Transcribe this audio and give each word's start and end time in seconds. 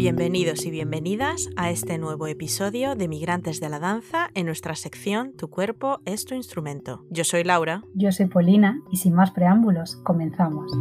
Bienvenidos 0.00 0.64
y 0.64 0.70
bienvenidas 0.70 1.50
a 1.56 1.68
este 1.68 1.98
nuevo 1.98 2.26
episodio 2.26 2.94
de 2.94 3.06
Migrantes 3.06 3.60
de 3.60 3.68
la 3.68 3.78
Danza 3.78 4.30
en 4.32 4.46
nuestra 4.46 4.74
sección 4.74 5.34
Tu 5.34 5.50
cuerpo 5.50 6.00
es 6.06 6.24
tu 6.24 6.34
instrumento. 6.34 7.04
Yo 7.10 7.22
soy 7.22 7.44
Laura. 7.44 7.82
Yo 7.92 8.10
soy 8.10 8.24
Polina 8.24 8.80
y 8.90 8.96
sin 8.96 9.12
más 9.12 9.30
preámbulos, 9.30 9.96
comenzamos. 9.96 10.72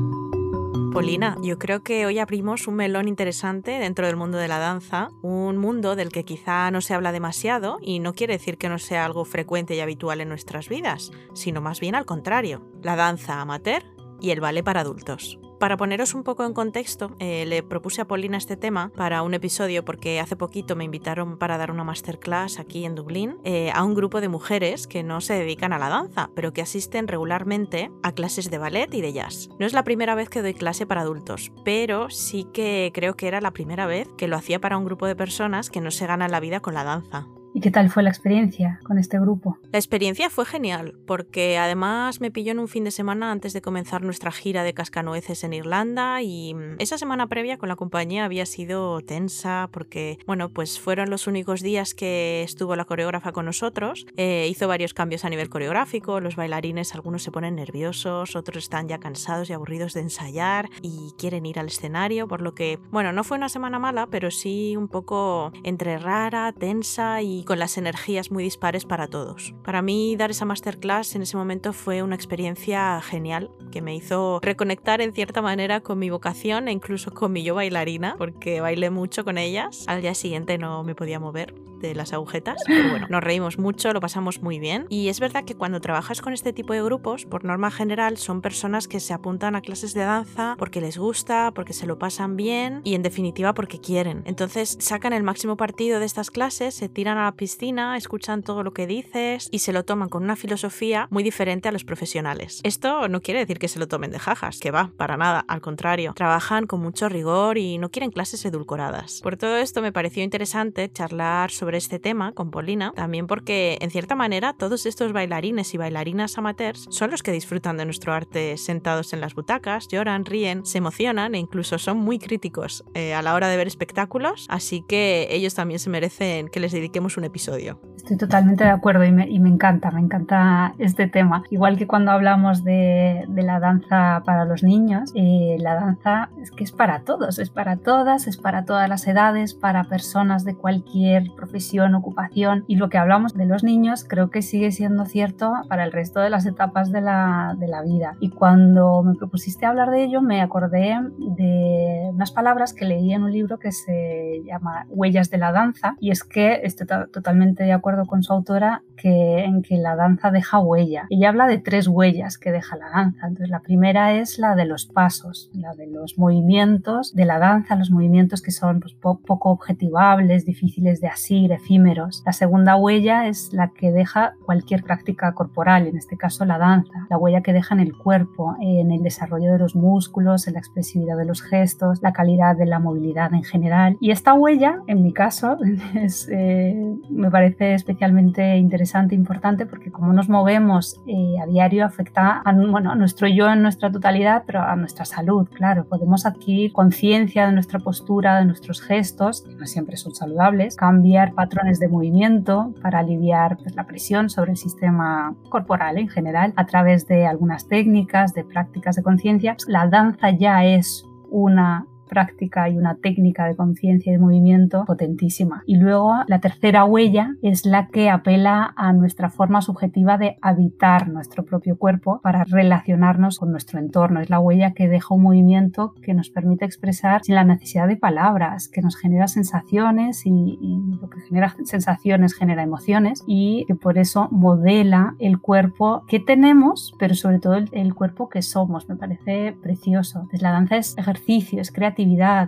Polina, 0.94 1.36
yo 1.44 1.60
creo 1.60 1.83
que 1.83 2.05
hoy 2.05 2.18
abrimos 2.18 2.65
un 2.69 2.76
melón 2.76 3.10
interesante 3.10 3.72
dentro 3.72 4.08
del 4.08 4.15
mundo 4.15 4.37
de 4.37 4.47
la 4.47 4.58
danza, 4.58 5.10
un 5.22 5.58
mundo 5.58 5.97
del 5.97 6.13
que 6.13 6.24
quizá 6.24 6.72
no 6.72 6.79
se 6.79 6.94
habla 6.94 7.12
demasiado 7.12 7.78
y 7.81 7.99
no 7.99 8.13
quiere 8.13 8.36
decir 8.36 8.58
que 8.58 8.70
no 8.70 8.79
sea 8.79 9.04
algo 9.04 9.26
frecuente 9.26 9.76
y 9.76 9.81
habitual 9.81 10.22
en 10.22 10.29
nuestras 10.29 10.70
vidas, 10.70 11.12
sino 11.33 11.60
más 11.60 11.81
bien 11.81 11.96
al 11.96 12.06
contrario, 12.06 12.72
la 12.83 12.96
danza 12.96 13.42
amateur 13.42 13.83
y 14.22 14.29
el 14.29 14.40
ballet 14.40 14.63
para 14.63 14.79
adultos. 14.79 15.38
Para 15.60 15.76
poneros 15.76 16.13
un 16.13 16.23
poco 16.23 16.45
en 16.45 16.54
contexto, 16.54 17.12
eh, 17.20 17.45
le 17.45 17.63
propuse 17.63 18.00
a 18.00 18.08
Paulina 18.08 18.38
este 18.38 18.55
tema 18.55 18.94
para 18.95 19.23
un 19.23 19.34
episodio 19.34 19.84
porque 19.84 20.22
hace 20.22 20.38
poquito 20.38 20.77
me 20.77 20.86
invitaron 20.86 21.38
para 21.38 21.58
dar 21.58 21.70
una 21.70 21.84
masterclass 21.84 22.59
aquí 22.59 22.86
en 22.86 22.95
Dublín 22.95 23.40
eh, 23.44 23.70
a 23.73 23.84
un 23.84 23.94
grupo 23.94 24.22
de 24.22 24.30
mujeres 24.30 24.88
que 24.88 25.03
no 25.03 25.20
se 25.20 25.34
dedican 25.34 25.73
a 25.73 25.77
la 25.77 25.90
danza, 25.90 26.30
pero 26.34 26.53
que 26.53 26.62
asisten 26.62 27.09
regularmente 27.09 27.91
a 28.03 28.14
clases 28.14 28.50
de 28.50 28.58
ballet 28.58 28.94
y 28.94 29.02
de 29.02 29.12
jazz. 29.12 29.50
No 29.59 29.66
es 29.66 29.73
la 29.73 29.84
primera 29.84 30.16
vez 30.16 30.30
que 30.30 30.41
doy 30.41 30.53
clase 30.53 30.86
para 30.86 31.02
adultos, 31.02 31.52
pero 31.66 32.09
sí 32.09 32.45
que 32.53 32.91
creo 32.94 33.17
que 33.17 33.28
era 33.28 33.41
la 33.41 33.52
primera 33.52 33.86
vez 33.86 34.08
que 34.17 34.30
lo 34.30 34.38
hacía 34.38 34.62
para 34.62 34.78
un 34.78 34.86
grupo 34.86 35.08
de 35.08 35.17
personas 35.17 35.70
que 35.70 35.81
no 35.81 35.91
se 35.91 36.08
ganan 36.08 36.31
la 36.31 36.39
vida 36.39 36.62
con 36.62 36.73
la 36.73 36.86
danza. 36.86 37.28
¿Y 37.59 37.62
qué 37.62 37.72
tal 37.72 37.90
fue 37.90 38.04
la 38.04 38.09
experiencia 38.09 38.80
con 38.86 38.98
este 38.98 39.20
grupo? 39.20 39.58
La 39.73 39.80
experiencia 39.80 40.30
fue 40.30 40.45
genial, 40.45 40.95
porque 41.05 41.58
además 41.58 42.22
me 42.22 42.31
pilló 42.31 42.54
en 42.54 42.59
un 42.59 42.70
fin 42.70 42.86
de 42.86 42.91
semana 42.91 43.34
antes 43.34 43.52
de 43.52 43.62
comenzar 43.62 44.02
nuestra 44.02 44.31
gira 44.31 44.63
de 44.63 44.73
cascanueces 44.73 45.44
en 45.44 45.52
Irlanda 45.52 46.22
y 46.22 46.53
mm, 46.53 46.76
esa 46.80 46.98
semana 46.98 47.27
previa 47.27 47.58
con 47.58 47.67
la 47.67 47.76
compañía 47.76 48.23
había 48.23 48.45
sido 48.45 49.02
tensa 49.02 49.67
porque, 49.73 50.19
bueno, 50.25 50.47
pues 50.47 50.80
fueron 50.80 51.09
los 51.09 51.28
únicos 51.28 51.59
días 51.59 51.94
que 51.94 52.44
estuvo 52.44 52.78
la 52.78 52.86
coreógrafa 52.86 53.34
con 53.34 53.44
nosotros. 53.44 54.06
Eh, 54.16 54.47
hizo 54.50 54.69
varios 54.69 54.94
cambios 54.94 55.25
a 55.25 55.30
nivel 55.30 55.50
coreográfico, 55.50 56.22
los 56.22 56.38
bailarines 56.38 56.95
algunos 56.95 57.23
se 57.23 57.31
ponen 57.31 57.58
nerviosos, 57.58 58.38
otros 58.38 58.64
están 58.64 58.88
ya 58.88 59.00
cansados 59.00 59.50
y 59.50 59.53
aburridos 59.53 59.94
de 59.94 60.00
ensayar 60.00 60.69
y 60.81 61.12
quieren 61.17 61.45
ir 61.45 61.59
al 61.59 61.67
escenario, 61.67 62.25
por 62.25 62.39
lo 62.39 62.56
que, 62.56 62.80
bueno, 62.89 63.12
no 63.12 63.25
fue 63.25 63.36
una 63.36 63.50
semana 63.50 63.80
mala, 63.80 64.08
pero 64.08 64.31
sí 64.31 64.78
un 64.78 64.88
poco 64.88 65.52
entre 65.66 65.97
rara, 65.97 66.53
tensa 66.53 67.22
y 67.22 67.44
con 67.50 67.58
las 67.58 67.80
energías 67.80 68.30
muy 68.30 68.44
dispares 68.44 68.86
para 68.86 69.08
todos. 69.08 69.55
Para 69.64 69.81
mí 69.81 70.16
dar 70.16 70.30
esa 70.30 70.45
masterclass 70.45 71.16
en 71.16 71.23
ese 71.23 71.36
momento 71.36 71.73
fue 71.73 72.03
una 72.03 72.14
experiencia 72.14 73.02
genial 73.02 73.50
que 73.72 73.81
me 73.81 73.95
hizo 73.95 74.39
reconectar 74.44 75.02
en 75.02 75.14
cierta 75.14 75.41
manera 75.41 75.81
con 75.81 75.97
mi 75.97 76.11
vocación 76.11 76.67
e 76.67 76.72
incluso 76.72 77.11
con 77.11 77.31
mi 77.31 77.41
yo 77.41 77.56
bailarina, 77.56 78.14
porque 78.19 78.61
bailé 78.61 78.91
mucho 78.91 79.25
con 79.25 79.39
ellas. 79.39 79.83
Al 79.88 80.03
día 80.03 80.14
siguiente 80.14 80.59
no 80.59 80.83
me 80.83 80.94
podía 80.94 81.19
mover 81.19 81.56
de 81.80 81.95
las 81.95 82.13
agujetas, 82.13 82.61
pero 82.66 82.89
bueno, 82.89 83.08
nos 83.09 83.23
reímos 83.23 83.58
mucho, 83.58 83.94
lo 83.94 84.02
pasamos 84.02 84.41
muy 84.41 84.59
bien. 84.59 84.85
Y 84.89 85.09
es 85.09 85.19
verdad 85.19 85.45
que 85.45 85.55
cuando 85.55 85.81
trabajas 85.81 86.22
con 86.22 86.33
este 86.33 86.53
tipo 86.53 86.73
de 86.73 86.83
grupos, 86.83 87.25
por 87.25 87.45
norma 87.45 87.72
general, 87.72 88.17
son 88.17 88.41
personas 88.41 88.88
que 88.88 88.99
se 88.99 89.13
apuntan 89.13 89.55
a 89.55 89.61
clases 89.61 89.94
de 89.94 90.02
danza 90.02 90.55
porque 90.57 90.81
les 90.81 90.97
gusta, 90.97 91.52
porque 91.53 91.73
se 91.73 91.88
lo 91.88 91.97
pasan 91.97 92.35
bien 92.35 92.81
y 92.83 92.95
en 92.95 93.03
definitiva 93.03 93.53
porque 93.53 93.80
quieren. 93.80 94.23
Entonces 94.25 94.77
sacan 94.80 95.13
el 95.13 95.23
máximo 95.23 95.57
partido 95.57 96.00
de 96.00 96.05
estas 96.05 96.31
clases, 96.31 96.75
se 96.75 96.89
tiran 96.89 97.17
a 97.17 97.25
la 97.25 97.31
piscina, 97.33 97.97
escuchan 97.97 98.44
todo 98.44 98.63
lo 98.63 98.73
que 98.73 98.88
dices 98.88 99.47
y 99.52 99.59
se 99.59 99.73
lo 99.73 99.83
toman 99.83 100.09
con 100.09 100.23
una 100.23 100.35
filosofía 100.35 101.07
muy 101.09 101.23
diferente 101.23 101.69
a 101.69 101.72
los 101.72 101.83
profesionales. 101.83 102.61
Esto 102.63 103.07
no 103.07 103.22
quiere 103.22 103.39
decir 103.39 103.59
que 103.59 103.67
se 103.67 103.80
lo 103.80 103.88
tomen 103.88 104.11
de 104.11 104.19
jajas, 104.19 104.59
que 104.59 104.72
va, 104.72 104.91
para 104.97 105.17
nada, 105.17 105.45
al 105.47 105.61
contrario, 105.61 106.13
trabajan 106.16 106.67
con 106.67 106.81
mucho 106.81 107.09
rigor 107.09 107.57
y 107.57 107.77
no 107.77 107.89
quieren 107.89 108.11
clases 108.11 108.44
edulcoradas. 108.45 109.22
Por 109.22 109.38
todo 109.38 109.57
esto 109.57 109.81
me 109.81 109.91
pareció 109.91 110.23
interesante 110.23 110.91
charlar 110.91 111.52
sobre 111.52 111.69
este 111.75 112.00
tema 112.00 112.31
con 112.34 112.52
Polina, 112.52 112.94
también 112.96 113.28
porque 113.28 113.78
en 113.81 113.91
cierta 113.91 114.16
manera 114.16 114.53
todos 114.53 114.85
estos 114.85 115.13
bailarines 115.13 115.74
y 115.74 115.78
bailarinas 115.78 116.38
amateurs 116.38 116.88
son 116.90 117.12
los 117.12 117.24
que 117.24 117.31
disfrutan 117.31 117.78
de 117.78 117.85
nuestro 117.85 118.13
arte 118.13 118.57
sentados 118.57 119.13
en 119.13 119.22
las 119.22 119.35
butacas, 119.35 119.88
lloran, 119.88 120.25
ríen, 120.25 120.66
se 120.66 120.80
emocionan 120.80 121.35
e 121.35 121.40
incluso 121.40 121.78
son 121.78 121.97
muy 121.97 122.19
críticos 122.19 122.84
eh, 122.94 123.13
a 123.13 123.22
la 123.22 123.34
hora 123.34 123.47
de 123.47 123.57
ver 123.57 123.68
espectáculos, 123.68 124.47
así 124.50 124.84
que 124.88 125.28
ellos 125.31 125.56
también 125.56 125.80
se 125.80 125.90
merecen 125.90 126.47
que 126.47 126.59
les 126.59 126.72
dediquemos 126.72 127.18
un 127.18 127.25
episodio. 127.25 127.80
Estoy 127.96 128.18
totalmente 128.18 128.63
de 128.63 128.69
acuerdo 128.69 129.03
y 129.03 129.12
me, 129.12 129.50
encanta, 129.50 129.91
me 129.91 130.00
encanta 130.00 130.74
este 130.80 131.07
tema. 131.07 131.44
Igual 131.50 131.78
que 131.78 131.86
cuando 131.86 132.12
hablamos 132.12 132.63
de, 132.63 133.25
la 133.30 133.59
danza 133.59 134.24
para 134.25 134.46
los 134.46 134.63
niños, 134.63 135.12
eh, 135.16 135.57
la 135.59 135.75
danza 135.75 136.30
es 136.41 136.51
que 136.51 136.63
es 136.63 136.72
para 136.72 137.01
todos, 137.01 137.40
es 137.40 137.50
para 137.50 137.78
todas, 137.78 138.28
es 138.28 138.38
para 138.38 138.66
todas 138.66 138.90
las 138.90 139.07
edades, 139.07 139.53
para 139.53 139.84
personas 139.86 140.44
de 140.46 140.56
cualquier 140.56 141.31
profesión 141.36 141.59
ocupación 141.96 142.64
y 142.68 142.75
lo 142.75 142.90
que 142.90 142.97
hablamos 142.97 143.34
de 143.34 143.46
los 143.46 143.64
niños 143.64 144.06
creo 144.08 144.30
que 144.30 144.42
sigue 144.42 144.72
siendo 144.72 145.06
cierto 145.06 145.53
para 145.68 145.84
el 145.84 145.92
resto 145.92 146.20
de 146.20 146.30
las 146.30 146.46
etapas 146.46 146.92
de 146.92 147.02
la, 147.02 147.56
de 147.58 147.68
la 147.68 147.81
vida. 147.81 148.16
Y 148.20 148.30
cuando 148.30 149.03
me 149.03 149.16
propusiste 149.16 149.66
hablar 149.66 149.92
de 149.92 150.03
ello 150.03 150.22
me 150.22 150.42
acordé 150.42 150.96
de 151.18 152.09
unas 152.14 152.31
palabras 152.31 152.74
que 152.74 152.86
leí 152.86 153.14
en 153.14 153.24
un 153.24 153.31
libro 153.31 153.59
que 153.59 153.72
se 153.72 154.42
llama 154.46 154.86
Huellas 154.90 155.30
de 155.30 155.38
la 155.38 155.52
danza 155.52 155.96
y 156.00 156.12
es 156.12 156.24
que 156.24 156.62
estoy 156.64 156.88
totalmente 157.12 157.64
de 157.64 157.74
acuerdo 157.74 158.06
con 158.06 158.24
su 158.24 158.34
autora 158.34 158.84
que, 158.96 159.44
en 159.44 159.62
que 159.62 159.78
la 159.78 159.96
danza 159.96 160.31
deja 160.31 160.59
huella. 160.59 161.08
Ella 161.09 161.30
habla 161.30 161.48
de 161.48 161.58
tres 161.58 161.88
huellas 161.88 162.38
que 162.38 162.52
deja 162.52 162.75
la 162.75 162.90
danza. 162.90 163.28
Entonces 163.28 163.50
la 163.50 163.62
primera 163.62 164.14
es 164.14 164.40
la 164.40 164.56
de 164.56 164.66
los 164.66 164.86
pasos, 164.86 165.50
la 165.53 165.74
de 165.74 165.88
los 165.88 166.18
movimientos 166.18 167.14
de 167.14 167.25
la 167.25 167.40
danza, 167.40 167.75
los 167.75 167.92
movimientos 167.92 168.42
que 168.42 168.52
son 168.52 168.80
pues, 168.80 168.94
poco 168.94 169.50
objetivables, 169.50 170.46
difíciles 170.46 171.02
de 171.02 171.08
asir, 171.08 171.49
efímeros. 171.56 172.24
La 172.26 172.34
segunda 172.34 172.76
huella 172.76 173.28
es 173.28 173.54
la 173.54 173.70
que 173.70 173.92
deja 173.92 174.34
cualquier 174.46 174.84
práctica 174.84 175.34
corporal, 175.34 175.88
en 175.88 175.98
este 175.98 176.18
caso 176.18 176.46
la 176.46 176.58
danza, 176.58 177.08
la 177.10 177.18
huella 177.18 177.42
que 177.42 177.54
deja 177.54 177.76
en 177.76 177.82
el 177.82 177.96
cuerpo, 177.96 178.56
en 178.62 178.92
el 178.92 179.04
desarrollo 179.04 179.52
de 179.52 179.60
los 179.60 179.76
músculos, 179.76 180.48
en 180.48 180.54
la 180.54 180.60
expresividad 180.60 181.18
de 181.18 181.26
los 181.26 181.42
gestos, 181.42 182.02
la 182.02 182.14
calidad 182.14 182.56
de 182.56 182.66
la 182.66 182.80
movilidad 182.80 183.34
en 183.34 183.44
general. 183.44 183.98
Y 184.00 184.12
esta 184.12 184.34
huella, 184.34 184.80
en 184.88 185.04
mi 185.04 185.14
caso, 185.14 185.58
eh, 186.32 186.96
me 187.10 187.32
parece 187.32 187.74
especialmente 187.74 188.58
interesante 188.58 189.16
e 189.16 189.18
importante 189.18 189.66
porque 189.66 189.92
como 189.92 190.14
nos 190.14 190.30
movemos 190.30 191.02
eh, 191.08 191.36
a 191.42 191.46
diario 191.46 191.86
afecta 191.86 192.42
a, 192.44 192.54
bueno, 192.54 192.92
a 192.92 192.96
nuestro 192.96 193.28
yo 193.28 193.50
en 193.52 193.62
nuestra 193.62 193.92
totalidad, 193.92 194.44
pero 194.46 194.62
a 194.62 194.76
nuestra 194.76 195.06
salud, 195.06 195.48
claro. 195.54 195.86
Podemos 195.86 196.26
adquirir 196.26 196.72
conciencia 196.74 197.46
de 197.48 197.54
nuestra 197.54 197.80
postura, 197.80 198.40
de 198.40 198.46
nuestros 198.46 198.81
gestos, 198.81 199.42
que 199.42 199.56
no 199.56 199.66
siempre 199.66 199.98
son 199.98 200.14
saludables, 200.14 200.76
cambiar 200.76 201.34
patrones 201.39 201.79
de 201.79 201.88
movimiento 201.88 202.73
para 202.81 203.00
aliviar 203.00 203.55
pues, 203.55 203.73
la 203.73 203.85
presión 203.85 204.29
sobre 204.29 204.51
el 204.51 204.57
sistema 204.57 205.33
corporal 205.47 205.97
en 205.97 206.09
general 206.09 206.51
a 206.57 206.66
través 206.66 207.07
de 207.07 207.25
algunas 207.25 207.66
técnicas, 207.66 208.33
de 208.33 208.44
prácticas 208.44 208.97
de 208.97 209.03
conciencia. 209.03 209.55
La 209.66 209.88
danza 209.88 210.31
ya 210.31 210.66
es 210.66 211.05
una 211.29 211.85
práctica 212.09 212.68
y 212.68 212.78
una 212.78 212.96
técnica 212.96 213.46
de 213.46 213.56
conciencia 213.56 214.09
y 214.09 214.14
de 214.14 214.20
movimiento 214.20 214.84
potentísima. 214.86 215.64
Y 215.66 215.78
luego 215.78 216.14
la 216.28 216.40
tercera 216.40 216.84
huella 216.84 217.36
es 217.42 217.66
la 217.66 217.88
que 217.88 218.09
apela 218.09 218.74
a 218.75 218.92
nuestra 218.92 219.30
forma 219.30 219.62
subjetiva 219.62 220.18
de 220.18 220.38
habitar 220.42 221.08
nuestro 221.08 221.46
propio 221.46 221.78
cuerpo 221.78 222.19
para 222.22 222.44
relacionarnos 222.44 223.40
con 223.40 223.52
nuestro 223.52 223.80
entorno. 223.80 224.19
Es 224.19 224.30
la 224.30 224.40
huella 224.40 224.74
que 224.74 224.90
deja 224.90 225.14
un 225.16 225.24
movimiento 225.24 225.94
que 226.02 226.14
nos 226.14 226.30
permite 226.30 226.66
expresar 226.66 227.24
sin 227.24 227.36
la 227.36 227.44
necesidad 227.44 227.88
de 227.88 227.96
palabras, 227.96 228.68
que 228.68 228.81
nos 228.81 228.98
genera 228.98 229.28
sensaciones 229.28 230.25
y, 230.25 230.58
lo 231.02 231.09
que 231.09 231.22
genera 231.22 231.56
sensaciones 231.64 232.34
genera 232.34 232.64
emociones 232.64 233.24
y 233.28 233.66
que 233.68 233.75
por 233.75 233.98
eso 233.98 234.28
modela 234.31 235.16
el 235.19 235.40
cuerpo 235.40 236.03
que 236.08 236.19
tenemos, 236.19 236.94
pero 237.00 237.16
sobre 237.16 237.40
todo 237.40 237.56
el, 237.56 237.94
cuerpo 237.94 238.30
que 238.30 238.42
somos. 238.42 238.90
Me 238.90 238.96
parece 238.96 239.56
precioso. 239.62 240.28
la 240.31 240.51
danza 240.51 240.78
es 240.78 240.98
ejercicio, 240.98 241.62
es 241.62 241.72
creatividad 241.72 241.99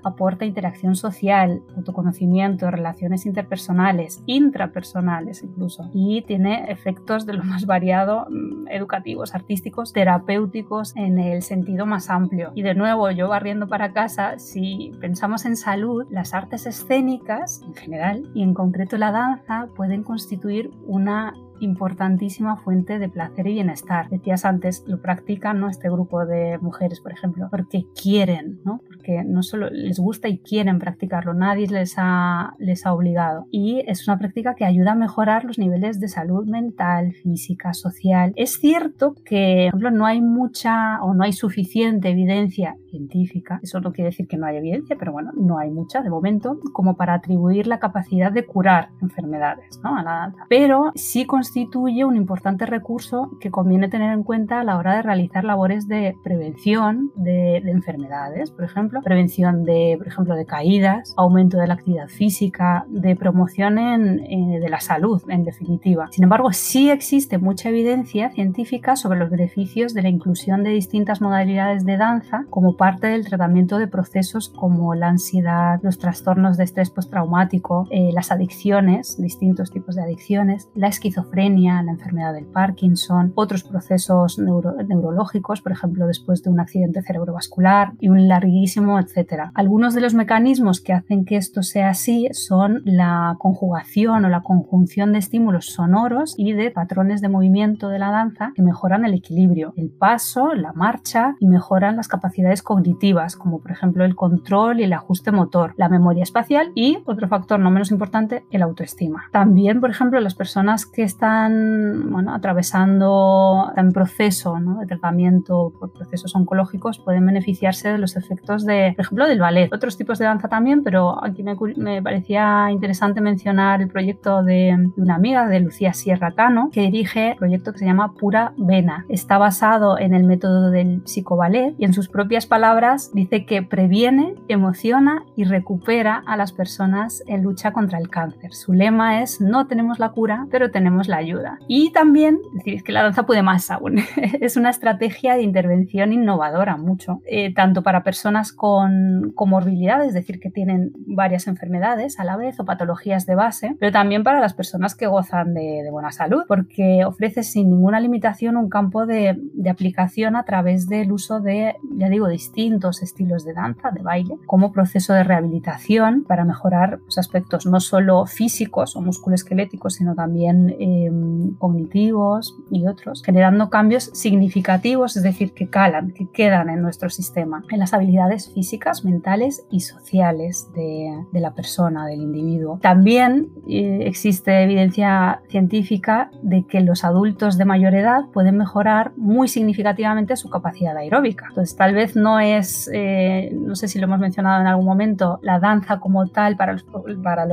aporta 0.04 0.46
interacción 0.46 0.96
social, 0.96 1.62
autoconocimiento, 1.76 2.72
relaciones 2.72 3.26
interpersonales, 3.26 4.24
intrapersonales 4.26 5.44
incluso, 5.44 5.90
y 5.94 6.22
tiene 6.22 6.72
efectos 6.72 7.26
de 7.26 7.34
lo 7.34 7.44
más 7.44 7.66
variado, 7.66 8.28
mm, 8.30 8.70
educativos, 8.70 9.36
artísticos, 9.36 9.94
terapéuticos 9.94 10.96
en 10.96 11.20
el 11.20 11.42
sentido 11.42 11.86
más 11.86 12.10
amplio. 12.10 12.52
Y 12.56 12.62
de 12.62 12.76
nuevo, 12.76 13.12
yo 13.12 13.28
barriendo 13.28 13.68
para 13.68 13.94
casa, 13.94 14.40
si 14.40 14.92
pensamos 15.02 15.46
en 15.46 15.56
salud, 15.56 16.06
las 16.10 16.34
artes 16.34 16.66
escénicas 16.66 17.62
en 17.66 17.74
general 17.76 18.24
y 18.34 18.44
en 18.44 18.54
concreto 18.54 18.98
la 18.98 19.12
danza 19.12 19.68
pueden 19.76 20.04
constituir 20.04 20.72
una 20.86 21.34
importantísima 21.62 22.58
fuente 22.58 23.00
de 23.00 23.08
placer 23.08 23.48
y 23.48 23.54
bienestar. 23.54 24.10
Decías 24.10 24.46
antes, 24.46 24.84
lo 24.88 25.02
practican 25.02 25.60
¿no? 25.60 25.70
este 25.70 25.90
grupo 25.90 26.26
de 26.26 26.58
mujeres, 26.60 27.00
por 27.00 27.12
ejemplo, 27.12 27.48
porque 27.50 27.86
quieren, 28.00 28.60
¿no? 28.66 28.82
Porque 29.02 29.24
no 29.24 29.42
solo 29.42 29.68
les 29.72 29.98
gusta 29.98 30.28
y 30.28 30.38
quieren 30.38 30.78
practicarlo, 30.78 31.34
nadie 31.34 31.68
les 31.68 31.96
ha, 31.98 32.54
les 32.60 32.86
ha 32.86 32.94
obligado. 32.94 33.48
Y 33.50 33.84
es 33.88 34.08
una 34.08 34.20
práctica 34.20 34.54
que 34.54 34.64
ayuda 34.64 34.92
a 34.92 34.96
mejorar 34.96 35.44
los 35.44 35.58
niveles 35.58 36.00
de 36.00 36.08
salud 36.08 36.46
mental, 36.46 37.14
física, 37.14 37.74
social. 37.74 38.32
Es 38.36 38.60
cierto 38.60 39.16
que, 39.26 39.70
por 39.72 39.80
ejemplo, 39.80 39.92
no 39.92 40.06
hay 40.06 40.22
mucha 40.22 41.02
o 41.02 41.16
no 41.16 41.24
hay 41.24 41.34
suficiente 41.34 42.10
evidencia 42.10 42.78
científica, 42.92 43.60
eso 43.64 43.80
no 43.80 43.92
quiere 43.92 44.10
decir 44.10 44.28
que 44.28 44.38
no 44.38 44.46
haya 44.46 44.60
evidencia, 44.60 44.98
pero 45.00 45.14
bueno, 45.14 45.32
no 45.36 45.58
hay 45.58 45.72
mucha 45.72 46.02
de 46.02 46.10
momento, 46.10 46.60
como 46.74 46.96
para 46.96 47.16
atribuir 47.16 47.66
la 47.66 47.80
capacidad 47.80 48.32
de 48.32 48.46
curar 48.46 48.90
enfermedades 49.02 49.80
¿no? 49.84 49.98
a 49.98 50.04
la 50.04 50.12
danza. 50.12 50.46
Pero 50.50 50.92
sí 50.94 51.26
constituye 51.26 52.06
un 52.06 52.18
importante 52.18 52.66
recurso 52.66 53.32
que 53.40 53.50
conviene 53.50 53.90
tener 53.90 54.12
en 54.12 54.24
cuenta 54.24 54.60
a 54.60 54.64
la 54.64 54.78
hora 54.78 54.96
de 54.96 55.02
realizar 55.02 55.44
labores 55.44 55.88
de 55.88 56.16
prevención 56.24 57.12
de, 57.16 57.62
enfermedades, 57.72 58.52
por 58.52 58.66
ejemplo, 58.66 58.91
prevención 59.02 59.64
de, 59.64 59.96
por 59.98 60.08
ejemplo, 60.08 60.36
de 60.36 60.46
caídas, 60.46 61.14
aumento 61.18 61.58
de 61.58 61.68
la 61.68 61.76
actividad 61.76 62.08
física, 62.08 62.86
de 62.90 63.16
promoción 63.16 63.76
de 63.76 64.68
la 64.70 64.82
salud, 64.82 65.22
en 65.30 65.44
definitiva. 65.44 66.10
Sin 66.12 66.24
embargo, 66.24 66.52
sí 66.52 66.90
existe 66.90 67.38
mucha 67.38 67.70
evidencia 67.70 68.30
científica 68.32 68.96
sobre 68.96 69.20
los 69.20 69.30
beneficios 69.30 69.94
de 69.94 70.02
la 70.02 70.10
inclusión 70.10 70.64
de 70.64 70.72
distintas 70.72 71.22
modalidades 71.22 71.86
de 71.86 71.98
danza 71.98 72.46
como 72.50 72.76
parte 72.76 73.08
del 73.08 73.26
tratamiento 73.26 73.78
de 73.78 73.88
procesos 73.88 74.50
como 74.50 74.96
la 74.96 75.08
ansiedad, 75.08 75.80
los 75.84 76.00
trastornos 76.00 76.58
de 76.58 76.64
estrés 76.64 76.90
postraumático, 76.90 77.88
eh, 77.92 78.12
las 78.14 78.32
adicciones, 78.32 79.22
distintos 79.22 79.72
tipos 79.72 79.96
de 79.96 80.04
adicciones, 80.04 80.70
la 80.76 80.88
esquizofrenia, 80.88 81.82
la 81.84 81.92
enfermedad 81.92 82.34
del 82.34 82.46
Parkinson, 82.46 83.32
otros 83.36 83.64
procesos 83.64 84.40
neurológicos, 84.40 85.62
por 85.62 85.72
ejemplo, 85.72 86.08
después 86.08 86.44
de 86.44 86.50
un 86.50 86.60
accidente 86.60 87.02
cerebrovascular 87.02 87.94
y 88.00 88.10
un 88.10 88.28
larguísimo 88.28 88.81
etcétera. 89.00 89.52
Algunos 89.56 89.94
de 89.94 90.02
los 90.02 90.14
mecanismos 90.14 90.82
que 90.82 90.94
hacen 90.94 91.26
que 91.26 91.38
esto 91.38 91.64
sea 91.64 91.90
así 91.90 92.28
son 92.32 92.82
la 92.86 93.36
conjugación 93.40 94.26
o 94.26 94.30
la 94.30 94.42
conjunción 94.42 95.12
de 95.12 95.20
estímulos 95.20 95.68
sonoros 95.68 96.36
y 96.38 96.54
de 96.54 96.72
patrones 96.72 97.22
de 97.22 97.30
movimiento 97.30 97.90
de 97.90 98.00
la 98.00 98.12
danza 98.12 98.52
que 98.56 98.62
mejoran 98.62 99.06
el 99.06 99.14
equilibrio, 99.14 99.74
el 99.78 99.90
paso, 99.90 100.54
la 100.54 100.74
marcha 100.74 101.36
y 101.40 101.48
mejoran 101.48 101.96
las 101.96 102.08
capacidades 102.08 102.62
cognitivas, 102.62 103.36
como 103.36 103.60
por 103.60 103.72
ejemplo 103.72 104.06
el 104.06 104.16
control 104.16 104.80
y 104.80 104.84
el 104.84 104.94
ajuste 104.94 105.32
motor, 105.32 105.74
la 105.78 105.90
memoria 105.90 106.24
espacial 106.24 106.72
y, 106.76 107.00
otro 107.06 107.28
factor 107.28 107.60
no 107.60 107.72
menos 107.72 107.92
importante, 107.92 108.44
el 108.52 108.62
autoestima. 108.62 109.26
También, 109.32 109.82
por 109.82 109.90
ejemplo, 109.90 110.20
las 110.20 110.36
personas 110.36 110.86
que 110.86 111.04
están 111.04 112.12
bueno, 112.12 112.34
atravesando 112.34 113.72
en 113.76 113.92
proceso 113.92 114.58
de 114.80 114.86
tratamiento 114.86 115.74
por 115.80 115.92
procesos 115.92 116.36
oncológicos 116.36 117.00
pueden 117.00 117.26
beneficiarse 117.26 117.90
de 117.90 117.98
los 117.98 118.16
efectos 118.16 118.66
de, 118.66 118.71
por 118.96 119.06
ejemplo, 119.06 119.28
del 119.28 119.40
ballet. 119.40 119.74
Otros 119.74 119.98
tipos 119.98 120.20
de 120.20 120.26
danza 120.26 120.48
también, 120.48 120.84
pero 120.84 121.24
aquí 121.24 121.44
me, 121.78 122.02
parecía 122.02 122.70
interesante 122.72 123.22
mencionar 123.22 123.82
el 123.82 123.88
proyecto 123.88 124.44
de, 124.44 124.90
una 124.98 125.16
amiga, 125.16 125.48
de 125.48 125.60
Lucía 125.60 125.94
Sierra 125.94 126.32
Cano, 126.32 126.70
que 126.72 126.82
dirige 126.82 127.32
un 127.32 127.38
proyecto 127.38 127.72
que 127.72 127.80
se 127.80 127.86
llama 127.86 128.14
Pura 128.14 128.54
Vena. 128.58 129.06
Está 129.10 129.38
basado 129.38 129.98
en 130.00 130.14
el 130.14 130.24
método 130.24 130.72
del 130.72 131.02
psicoballet 131.06 131.76
y 131.78 131.86
en 131.86 131.94
sus 131.94 132.10
propias 132.10 132.46
palabras 132.46 133.12
dice 133.14 133.46
que 133.46 133.64
previene, 133.64 134.36
emociona 134.48 135.24
y 135.36 135.44
recupera 135.44 136.24
a 136.26 136.38
las 136.38 136.52
personas 136.54 137.24
en 137.28 137.44
lucha 137.44 137.72
contra 137.72 138.00
el 138.00 138.10
cáncer. 138.10 138.54
Su 138.54 138.74
lema 138.74 139.22
es 139.22 139.42
no 139.42 139.68
tenemos 139.68 140.00
la 140.00 140.10
cura, 140.10 140.48
pero 140.52 140.72
tenemos 140.72 141.08
la 141.08 141.18
ayuda. 141.18 141.60
Y 141.68 141.92
también, 141.92 142.40
decir, 142.54 142.84
que 142.84 142.92
la 142.92 143.04
danza 143.04 143.26
puede 143.26 143.44
más 143.44 143.72
aún. 143.72 144.00
es 144.42 144.58
una 144.58 144.70
estrategia 144.70 145.36
de 145.36 145.44
intervención 145.44 146.14
innovadora 146.14 146.78
mucho, 146.78 147.22
eh, 147.26 147.54
tanto 147.54 147.84
para 147.84 148.04
personas 148.04 148.54
con 148.62 149.32
comorbilidades, 149.34 150.10
es 150.10 150.14
decir, 150.14 150.40
que 150.40 150.52
tienen 150.52 150.92
varias 151.08 151.48
enfermedades 151.48 152.20
a 152.20 152.24
la 152.24 152.38
vez 152.38 152.60
o 152.60 152.64
patologías 152.64 153.26
de 153.26 153.34
base, 153.34 153.76
pero 153.80 153.92
también 153.92 154.24
para 154.24 154.40
las 154.40 154.54
personas 154.54 154.94
que 154.94 155.08
gozan 155.08 155.56
de, 155.56 155.88
buena 155.90 156.12
salud, 156.12 156.44
porque 156.48 157.04
ofrece 157.04 157.42
sin 157.42 157.72
ninguna 157.72 158.00
limitación 158.00 158.58
un 158.58 158.70
campo 158.70 159.08
de, 159.08 159.36
de 159.56 159.70
aplicación 159.72 160.36
a 160.36 160.44
través 160.44 160.88
del 160.88 161.12
uso 161.12 161.40
de, 161.40 161.76
ya 161.96 162.08
digo, 162.08 162.28
distintos 162.28 163.02
estilos 163.02 163.46
de 163.46 163.54
danza, 163.54 163.90
de 163.90 164.04
baile, 164.04 164.36
como 164.46 164.72
proceso 164.72 165.14
de 165.14 165.24
rehabilitación 165.24 166.24
para 166.24 166.46
mejorar 166.46 167.00
los 167.04 167.18
aspectos 167.18 167.66
no 167.66 167.80
solo 167.80 168.28
físicos 168.28 168.96
o 168.96 169.02
musculoesqueléticos, 169.02 169.96
sino 169.96 170.14
también 170.14 170.76
em, 170.80 171.56
cognitivos 171.56 172.56
y 172.70 172.86
otros, 172.86 173.24
generando 173.26 173.72
cambios 173.72 174.12
significativos, 174.14 175.18
es 175.18 175.24
decir, 175.24 175.54
que 175.54 175.68
calan, 175.68 176.12
que 176.12 176.28
quedan 176.30 176.70
en 176.70 176.84
nuestro 176.84 177.10
sistema, 177.10 177.64
en 177.72 177.80
las 177.80 177.96
habilidades 177.96 178.51
físicas, 178.52 179.04
mentales 179.04 179.66
y 179.70 179.82
sociales 179.82 180.70
de, 180.74 181.12
la 181.34 181.54
persona, 181.54 182.06
del 182.06 182.22
individuo. 182.22 182.80
También 182.82 183.50
eh, 183.68 184.04
existe 184.06 184.64
evidencia 184.64 185.42
científica 185.50 186.30
de 186.42 186.66
que 186.68 186.82
los 186.82 187.04
adultos 187.04 187.58
de 187.58 187.66
mayor 187.66 187.96
edad 187.96 188.26
pueden 188.34 188.58
mejorar 188.58 189.14
muy 189.18 189.48
significativamente 189.48 190.36
su 190.36 190.50
capacidad 190.50 190.96
aeróbica. 190.96 191.46
Entonces, 191.50 191.76
tal 191.76 191.94
vez 191.94 192.16
no 192.16 192.40
es, 192.40 192.90
eh, 192.94 193.52
no 193.54 193.76
sé 193.76 193.88
si 193.88 194.00
lo 194.00 194.06
hemos 194.06 194.20
mencionado 194.20 194.62
en 194.62 194.68
algún 194.68 194.86
momento, 194.86 195.40
la 195.42 195.60
danza 195.60 196.00
como 196.00 196.28
tal 196.28 196.56
para 196.56 196.74
los, 196.74 196.86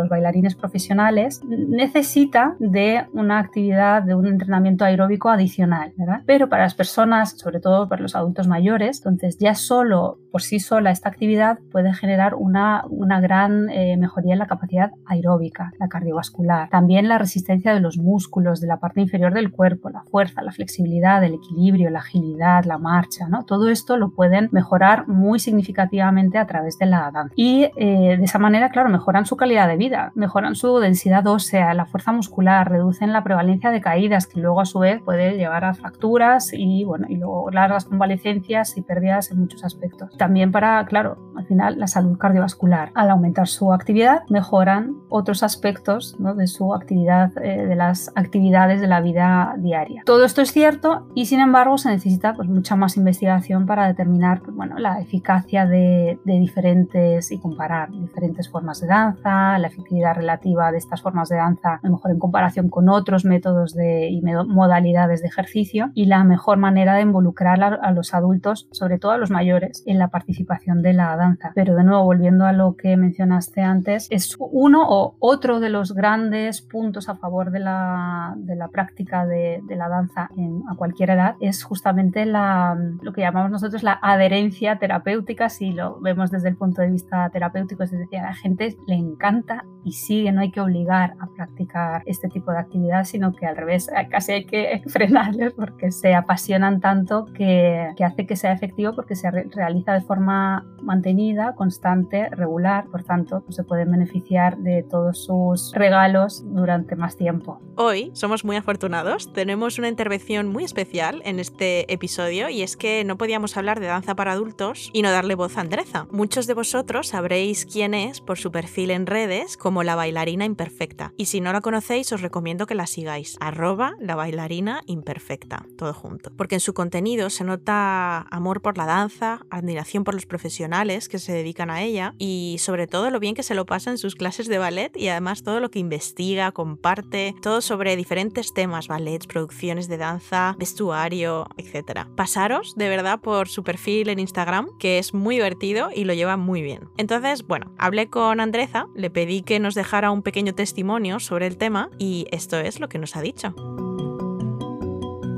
bailarines 0.09 0.55
profesionales 0.55 1.43
necesita 1.44 2.56
de 2.59 3.06
una 3.12 3.39
actividad, 3.39 4.03
de 4.03 4.15
un 4.15 4.27
entrenamiento 4.27 4.85
aeróbico 4.85 5.29
adicional, 5.29 5.93
¿verdad? 5.97 6.23
Pero 6.27 6.49
para 6.49 6.65
las 6.65 6.75
personas, 6.75 7.39
sobre 7.39 7.61
todo 7.61 7.89
para 7.89 8.03
los 8.03 8.15
adultos 8.15 8.49
mayores, 8.49 8.99
entonces 8.99 9.39
ya 9.39 9.55
solo 9.55 10.19
por 10.31 10.43
sí 10.43 10.61
sola 10.61 10.88
esta 10.90 11.08
actividad 11.08 11.58
puede 11.70 11.93
generar 11.94 12.35
una, 12.35 12.85
una 12.88 13.20
gran 13.20 13.69
eh, 13.70 13.96
mejoría 13.96 14.32
en 14.32 14.38
la 14.38 14.46
capacidad 14.46 14.93
aeróbica, 15.06 15.73
la 15.79 15.88
cardiovascular, 15.88 16.69
también 16.69 17.08
la 17.08 17.19
resistencia 17.19 17.75
de 17.75 17.81
los 17.81 17.99
músculos 17.99 18.61
de 18.61 18.67
la 18.67 18.79
parte 18.79 19.00
inferior 19.00 19.32
del 19.35 19.50
cuerpo, 19.50 19.90
la 19.90 20.02
fuerza, 20.02 20.43
la 20.43 20.52
flexibilidad, 20.52 21.23
el 21.25 21.35
equilibrio, 21.35 21.90
la 21.90 22.00
agilidad, 22.00 22.64
la 22.64 22.79
marcha, 22.79 23.29
¿no? 23.29 23.44
Todo 23.44 23.69
esto 23.69 23.96
lo 23.96 24.11
pueden 24.11 24.49
mejorar 24.52 25.08
muy 25.08 25.38
significativamente 25.38 26.38
a 26.38 26.46
través 26.46 26.79
de 26.79 26.87
la 26.87 27.11
danza. 27.11 27.34
Y 27.37 27.70
eh, 27.76 28.17
de 28.19 28.25
esa 28.25 28.38
manera, 28.38 28.70
claro, 28.70 28.88
mejoran 28.88 29.26
su 29.26 29.37
calidad 29.37 29.69
de 29.69 29.76
vida, 29.76 30.12
mejoran 30.14 30.55
su 30.55 30.79
densidad 30.79 31.26
ósea, 31.26 31.75
la 31.75 31.87
fuerza 31.87 32.12
muscular, 32.12 32.70
reducen 32.70 33.12
la 33.12 33.25
prevalencia 33.25 33.70
de 33.70 33.81
caídas, 33.81 34.26
que 34.26 34.41
luego 34.41 34.61
a 34.61 34.64
su 34.67 34.79
vez 34.79 35.00
puede 35.02 35.37
llevar 35.37 35.64
a 35.64 35.75
fracturas 35.75 36.52
y, 36.52 36.84
bueno, 36.84 37.06
y 37.08 37.17
luego 37.17 37.50
largas 37.50 37.84
convalecencias 37.84 38.76
y 38.76 38.82
pérdidas 38.82 39.31
en 39.31 39.41
muchos 39.41 39.64
aspectos. 39.64 40.17
También 40.17 40.52
para, 40.52 40.78
claro, 40.87 41.17
al 41.38 41.46
final 41.46 41.79
la 41.79 41.87
salud 41.87 42.19
cardiovascular. 42.19 42.90
Al 42.94 43.11
aumentar 43.11 43.46
su 43.46 43.73
actividad, 43.73 44.23
mejoran 44.29 44.96
otros 45.08 45.43
aspectos 45.43 46.17
de 46.19 46.46
su 46.46 46.75
actividad, 46.75 47.31
eh, 47.43 47.67
de 47.67 47.76
las 47.76 48.11
actividades 48.17 48.81
de 48.81 48.88
la 48.88 49.00
vida 49.00 49.55
diaria. 49.58 50.02
Todo 50.05 50.25
esto 50.25 50.43
es 50.43 50.52
cierto 50.52 51.06
y 51.14 51.26
sin 51.26 51.40
embargo 51.40 51.79
se 51.79 51.90
necesita 51.90 52.35
pues, 52.35 52.49
mucha 52.49 52.76
más 52.76 52.96
investigación 52.96 53.67
para 53.67 53.87
determinar 53.87 54.40
pues, 54.40 54.56
bueno, 54.56 54.79
la 54.79 55.00
eficacia 55.00 55.67
de, 55.67 56.19
diferentes 56.24 57.31
y 57.32 57.39
comparar 57.39 57.91
diferentes 57.91 58.48
formas 58.48 58.81
de 58.81 58.89
danza, 58.89 59.58
la 59.58 59.69
efectividad 59.69 60.15
relativa 60.15 60.70
de 60.72 60.79
estas 60.79 61.03
formas 61.03 61.29
de 61.29 61.36
danza, 61.36 61.74
a 61.74 61.81
lo 61.82 61.93
mejor 61.93 62.10
en 62.10 62.19
comparación 62.19 62.69
con 62.69 62.89
otros 62.89 63.24
métodos 63.24 63.74
de, 63.74 64.08
y 64.08 64.22
modalidades 64.22 65.22
de 65.22 65.29
ejercicio 65.29 65.91
y 65.94 66.06
la 66.06 66.24
mejor 66.24 66.58
manera 66.58 66.94
de 66.94 67.03
involucrar 67.03 67.63
a, 67.63 67.69
a 67.69 67.93
los 67.93 68.15
adultos, 68.15 68.69
sobre 68.72 68.98
todo 68.98 69.13
a 69.13 69.19
los 69.19 69.31
mayores, 69.31 69.82
en 69.86 69.98
la 69.98 70.08
participación 70.08 70.82
de 70.82 70.93
la 70.93 71.17
danza. 71.17 71.28
Pero 71.55 71.75
de 71.75 71.85
nuevo, 71.85 72.05
volviendo 72.05 72.47
a 72.47 72.53
lo 72.53 72.77
que 72.77 72.97
mencionaste 72.97 73.63
antes, 73.63 74.06
es 74.11 74.37
uno 74.39 74.87
o 74.89 75.17
otro 75.19 75.61
de 75.61 75.69
los 75.69 75.93
grandes 75.93 76.63
puntos 76.63 77.08
a 77.08 77.17
favor 77.17 77.51
de 77.51 77.61
la, 77.61 78.35
de 78.37 78.56
la 78.56 78.69
práctica 78.69 79.27
de, 79.27 79.61
de 79.65 79.77
la 79.77 79.89
danza 79.89 80.31
en, 80.37 80.63
a 80.70 80.75
cualquier 80.77 81.11
edad, 81.11 81.37
es 81.41 81.63
justamente 81.65 82.25
la, 82.27 82.77
lo 83.03 83.13
que 83.13 83.20
llamamos 83.20 83.51
nosotros 83.51 83.82
la 83.82 83.99
adherencia 84.03 84.79
terapéutica, 84.79 85.49
si 85.49 85.73
lo 85.73 86.01
vemos 86.01 86.31
desde 86.31 86.49
el 86.49 86.56
punto 86.56 86.82
de 86.82 86.91
vista 86.91 87.29
terapéutico, 87.31 87.82
es 87.82 87.91
decir, 87.91 88.19
a 88.19 88.23
la 88.23 88.35
gente 88.35 88.77
le 88.87 88.94
encanta 88.94 89.65
y 89.85 89.93
sigue, 89.93 90.32
no 90.32 90.41
hay 90.41 90.51
que 90.51 90.61
obligar 90.61 91.15
a 91.19 91.27
practicar 91.29 92.03
este 92.06 92.29
tipo 92.29 92.53
de 92.53 92.58
actividad, 92.58 93.05
sino 93.05 93.32
que 93.32 93.47
al 93.47 93.56
revés, 93.56 93.91
casi 94.11 94.32
hay 94.32 94.44
que 94.44 94.82
frenarles 94.87 95.53
porque 95.53 95.91
se 95.91 96.15
apasionan 96.15 96.81
tanto 96.81 97.27
que, 97.27 97.93
que 97.97 98.05
hace 98.05 98.27
que 98.27 98.37
sea 98.37 98.53
efectivo 98.53 98.94
porque 98.94 99.15
se 99.15 99.31
realiza 99.31 99.93
de 99.93 100.01
forma 100.01 100.65
mantenida, 100.82 101.18
constante, 101.56 102.29
regular, 102.31 102.87
por 102.91 103.03
tanto, 103.03 103.43
pues 103.43 103.56
se 103.56 103.65
pueden 103.65 103.91
beneficiar 103.91 104.56
de 104.58 104.82
todos 104.82 105.25
sus 105.25 105.72
regalos 105.75 106.44
durante 106.46 106.96
más 106.96 107.17
tiempo. 107.17 107.60
Hoy 107.77 108.10
somos 108.15 108.44
muy 108.44 108.56
afortunados, 108.56 109.32
tenemos 109.32 109.79
una 109.79 109.89
intervención 109.89 110.48
muy 110.48 110.65
especial 110.65 111.22
en 111.25 111.39
este 111.39 111.93
episodio 111.93 112.48
y 112.48 112.63
es 112.63 112.77
que 112.77 113.05
no 113.05 113.17
podíamos 113.17 113.56
hablar 113.56 113.81
de 113.81 113.87
danza 113.87 114.15
para 114.15 114.32
adultos 114.32 114.91
y 114.93 115.03
no 115.03 115.10
darle 115.10 115.34
voz 115.34 115.56
a 115.56 115.60
Andreza. 115.60 116.06
Muchos 116.10 116.46
de 116.46 116.55
vosotros 116.55 117.08
sabréis 117.08 117.67
quién 117.67 117.94
es 117.94 118.20
por 118.20 118.39
su 118.39 118.51
perfil 118.51 118.91
en 118.91 119.06
redes 119.06 119.56
como 119.56 119.82
la 119.82 119.96
bailarina 119.96 120.44
imperfecta 120.44 121.13
y 121.17 121.27
si 121.27 121.41
no 121.41 121.53
la 121.53 121.60
conocéis 121.60 122.13
os 122.13 122.20
recomiendo 122.20 122.67
que 122.67 122.75
la 122.75 122.87
sigáis, 122.87 123.37
arroba 123.41 123.94
la 124.01 124.15
bailarina 124.15 124.82
imperfecta, 124.87 125.67
todo 125.77 125.94
junto, 125.94 126.31
porque 126.37 126.56
en 126.56 126.60
su 126.60 126.75
contenido 126.75 127.31
se 127.31 127.44
nota 127.44 128.20
amor 128.31 128.60
por 128.60 128.77
la 128.77 128.87
danza, 128.87 129.41
admiración 129.51 130.05
por 130.05 130.15
los 130.15 130.27
profesionales 130.27 131.07
que 131.08 131.19
se 131.19 131.32
dedican 131.32 131.70
a 131.70 131.82
ella 131.82 132.15
y 132.19 132.56
sobre 132.58 132.86
todo 132.86 133.10
lo 133.10 133.20
bien 133.20 133.34
que 133.34 133.43
se 133.43 133.55
lo 133.55 133.67
pasa 133.67 133.91
en 133.91 133.98
sus 133.98 134.15
clases 134.15 134.48
de 134.48 134.58
ballet 134.58 134.96
y 134.96 135.08
además 135.08 135.43
todo 135.43 135.60
lo 135.60 135.70
que 135.70 135.79
investiga, 135.79 136.53
comparte, 136.53 137.34
todo 137.43 137.60
sobre 137.60 137.96
diferentes 137.96 138.53
temas, 138.53 138.88
ballets, 138.88 139.27
producciones 139.27 139.88
de 139.88 139.96
danza, 139.96 140.56
vestuario, 140.58 141.46
etc. 141.56 142.06
Pasaros 142.17 142.74
de 142.77 142.88
verdad 142.88 143.20
por 143.20 143.48
su 143.48 143.62
perfil 143.62 144.08
en 144.08 144.19
Instagram, 144.19 144.69
que 144.79 144.98
es 144.98 145.15
muy 145.15 145.36
divertido 145.36 145.91
y 145.94 146.05
lo 146.05 146.15
lleva 146.15 146.36
muy 146.36 146.62
bien. 146.62 146.88
Entonces, 146.96 147.46
bueno, 147.46 147.74
hablé 147.79 148.08
con 148.08 148.41
Andreza, 148.41 148.86
le 148.94 149.10
pedí 149.10 149.43
que 149.43 149.60
nos 149.60 149.74
dejara 149.74 150.10
un 150.10 150.22
pequeño 150.22 150.55
testimonio 150.55 151.20
sobre 151.20 151.46
el 151.46 151.56
tema 151.56 151.91
y 151.98 152.27
esto 152.31 152.58
es 152.58 152.81
lo 152.81 152.88
que 152.88 152.98
nos 152.98 153.17
ha 153.17 153.22
dicho. 153.22 153.55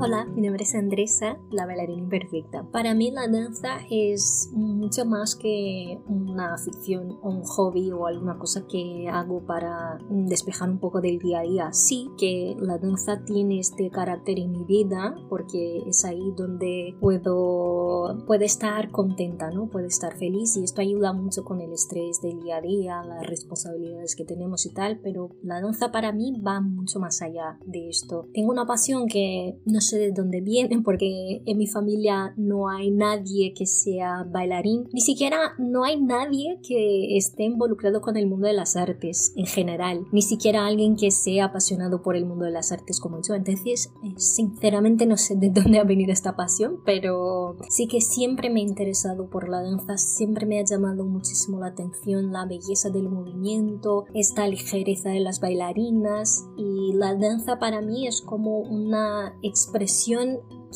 Hola, 0.03 0.25
mi 0.25 0.41
nombre 0.41 0.63
es 0.63 0.73
Andresa, 0.73 1.37
la 1.51 1.67
bailarina 1.67 2.01
imperfecta. 2.01 2.63
Para 2.71 2.95
mí 2.95 3.11
la 3.11 3.27
danza 3.27 3.81
es 3.91 4.49
mucho 4.51 5.05
más 5.05 5.35
que 5.35 6.01
una 6.07 6.57
ficción 6.57 7.19
o 7.21 7.29
un 7.29 7.43
hobby 7.43 7.91
o 7.91 8.07
alguna 8.07 8.39
cosa 8.39 8.65
que 8.67 9.07
hago 9.07 9.45
para 9.45 9.99
despejar 10.09 10.71
un 10.71 10.79
poco 10.79 11.01
del 11.01 11.19
día 11.19 11.41
a 11.41 11.43
día. 11.43 11.73
Sí 11.73 12.09
que 12.17 12.55
la 12.59 12.79
danza 12.79 13.23
tiene 13.25 13.59
este 13.59 13.91
carácter 13.91 14.39
en 14.39 14.53
mi 14.53 14.63
vida 14.63 15.13
porque 15.29 15.83
es 15.85 16.03
ahí 16.03 16.33
donde 16.35 16.95
puedo, 16.99 18.25
puedo 18.25 18.43
estar 18.43 18.89
contenta, 18.89 19.51
¿no? 19.51 19.69
Puedo 19.69 19.85
estar 19.85 20.17
feliz 20.17 20.57
y 20.57 20.63
esto 20.63 20.81
ayuda 20.81 21.13
mucho 21.13 21.43
con 21.43 21.61
el 21.61 21.73
estrés 21.73 22.21
del 22.23 22.39
día 22.39 22.57
a 22.57 22.61
día, 22.61 23.03
las 23.03 23.27
responsabilidades 23.27 24.15
que 24.15 24.25
tenemos 24.25 24.65
y 24.65 24.73
tal, 24.73 24.99
pero 25.03 25.29
la 25.43 25.61
danza 25.61 25.91
para 25.91 26.11
mí 26.11 26.41
va 26.41 26.59
mucho 26.59 26.99
más 26.99 27.21
allá 27.21 27.59
de 27.67 27.87
esto. 27.87 28.29
Tengo 28.33 28.49
una 28.49 28.65
pasión 28.65 29.05
que 29.07 29.59
no 29.65 29.79
sé 29.91 29.99
de 29.99 30.11
dónde 30.11 30.41
vienen 30.41 30.83
porque 30.83 31.41
en 31.45 31.57
mi 31.57 31.67
familia 31.67 32.33
no 32.37 32.69
hay 32.69 32.91
nadie 32.91 33.53
que 33.53 33.65
sea 33.65 34.23
bailarín, 34.23 34.87
ni 34.93 35.01
siquiera 35.01 35.53
no 35.57 35.83
hay 35.83 36.01
nadie 36.01 36.59
que 36.67 37.17
esté 37.17 37.43
involucrado 37.43 38.01
con 38.01 38.17
el 38.17 38.27
mundo 38.27 38.47
de 38.47 38.53
las 38.53 38.75
artes 38.75 39.33
en 39.35 39.45
general, 39.45 40.05
ni 40.11 40.21
siquiera 40.21 40.65
alguien 40.65 40.95
que 40.95 41.11
sea 41.11 41.45
apasionado 41.45 42.01
por 42.01 42.15
el 42.15 42.25
mundo 42.25 42.45
de 42.45 42.51
las 42.51 42.71
artes 42.71 42.99
como 42.99 43.21
yo. 43.21 43.35
Entonces, 43.35 43.91
eh, 44.03 44.13
sinceramente 44.17 45.05
no 45.05 45.17
sé 45.17 45.35
de 45.35 45.49
dónde 45.49 45.79
ha 45.79 45.83
venido 45.83 46.11
esta 46.11 46.35
pasión, 46.35 46.79
pero 46.85 47.57
sí 47.69 47.87
que 47.87 48.01
siempre 48.01 48.49
me 48.49 48.61
he 48.61 48.63
interesado 48.63 49.29
por 49.29 49.49
la 49.49 49.61
danza, 49.61 49.97
siempre 49.97 50.45
me 50.45 50.59
ha 50.59 50.65
llamado 50.65 51.05
muchísimo 51.05 51.59
la 51.59 51.67
atención 51.67 52.31
la 52.31 52.45
belleza 52.45 52.89
del 52.89 53.09
movimiento, 53.09 54.05
esta 54.13 54.47
ligereza 54.47 55.09
de 55.09 55.19
las 55.19 55.39
bailarinas 55.39 56.45
y 56.57 56.93
la 56.93 57.15
danza 57.15 57.59
para 57.59 57.81
mí 57.81 58.07
es 58.07 58.21
como 58.21 58.59
una 58.59 59.37
expresión 59.41 59.80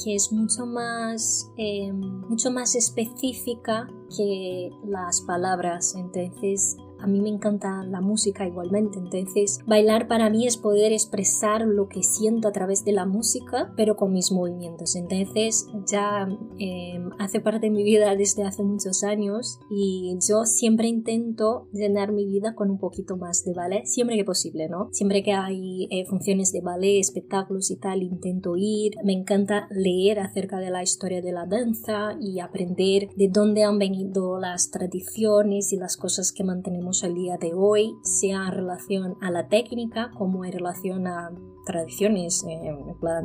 que 0.03 0.15
es 0.15 0.31
mucho 0.31 0.65
más, 0.65 1.51
eh, 1.57 1.91
mucho 1.91 2.51
más 2.51 2.75
específica 2.75 3.87
que 4.15 4.71
las 4.85 5.21
palabras. 5.21 5.95
Entonces 5.95 6.77
a 6.99 7.07
mí 7.07 7.21
me 7.21 7.29
encanta 7.29 7.83
la 7.83 8.01
música 8.01 8.47
igualmente, 8.47 8.99
entonces 8.99 9.59
bailar 9.65 10.07
para 10.07 10.29
mí 10.29 10.47
es 10.47 10.57
poder 10.57 10.91
expresar 10.91 11.61
lo 11.61 11.87
que 11.87 12.03
siento 12.03 12.47
a 12.47 12.51
través 12.51 12.83
de 12.85 12.93
la 12.93 13.05
música, 13.05 13.73
pero 13.75 13.95
con 13.95 14.11
mis 14.11 14.31
movimientos. 14.31 14.95
Entonces 14.95 15.67
ya 15.85 16.27
em, 16.57 17.09
hace 17.19 17.39
parte 17.39 17.67
de 17.67 17.71
mi 17.71 17.83
vida 17.83 18.15
desde 18.15 18.43
hace 18.43 18.63
muchos 18.63 19.03
años 19.03 19.59
y 19.69 20.17
yo 20.27 20.45
siempre 20.45 20.87
intento 20.87 21.67
llenar 21.71 22.11
mi 22.11 22.25
vida 22.25 22.55
con 22.55 22.69
un 22.69 22.77
poquito 22.77 23.17
más 23.17 23.43
de 23.45 23.53
ballet, 23.53 23.85
siempre 23.85 24.15
que 24.15 24.25
posible, 24.25 24.67
¿no? 24.69 24.89
Siempre 24.91 25.23
que 25.23 25.33
hay 25.33 25.87
eh, 25.91 26.05
funciones 26.05 26.51
de 26.51 26.61
ballet, 26.61 26.99
espectáculos 26.99 27.71
y 27.71 27.77
tal, 27.77 28.03
intento 28.03 28.55
ir. 28.57 28.93
Me 29.03 29.13
encanta 29.13 29.67
leer 29.71 30.19
acerca 30.19 30.59
de 30.59 30.69
la 30.69 30.83
historia 30.83 31.21
de 31.21 31.31
la 31.31 31.45
danza 31.45 32.17
y 32.19 32.39
aprender 32.39 33.09
de 33.15 33.29
dónde 33.29 33.63
han 33.63 33.79
venido 33.79 34.39
las 34.39 34.71
tradiciones 34.71 35.73
y 35.73 35.77
las 35.77 35.97
cosas 35.97 36.31
que 36.31 36.43
mantenemos 36.43 36.84
el 37.03 37.15
día 37.15 37.37
de 37.37 37.53
hoy, 37.53 37.97
sea 38.01 38.47
en 38.47 38.51
relación 38.51 39.17
a 39.21 39.31
la 39.31 39.47
técnica 39.47 40.11
como 40.17 40.45
en 40.45 40.51
relación 40.51 41.07
a 41.07 41.31
tradiciones, 41.65 42.45
eh, 42.47 42.75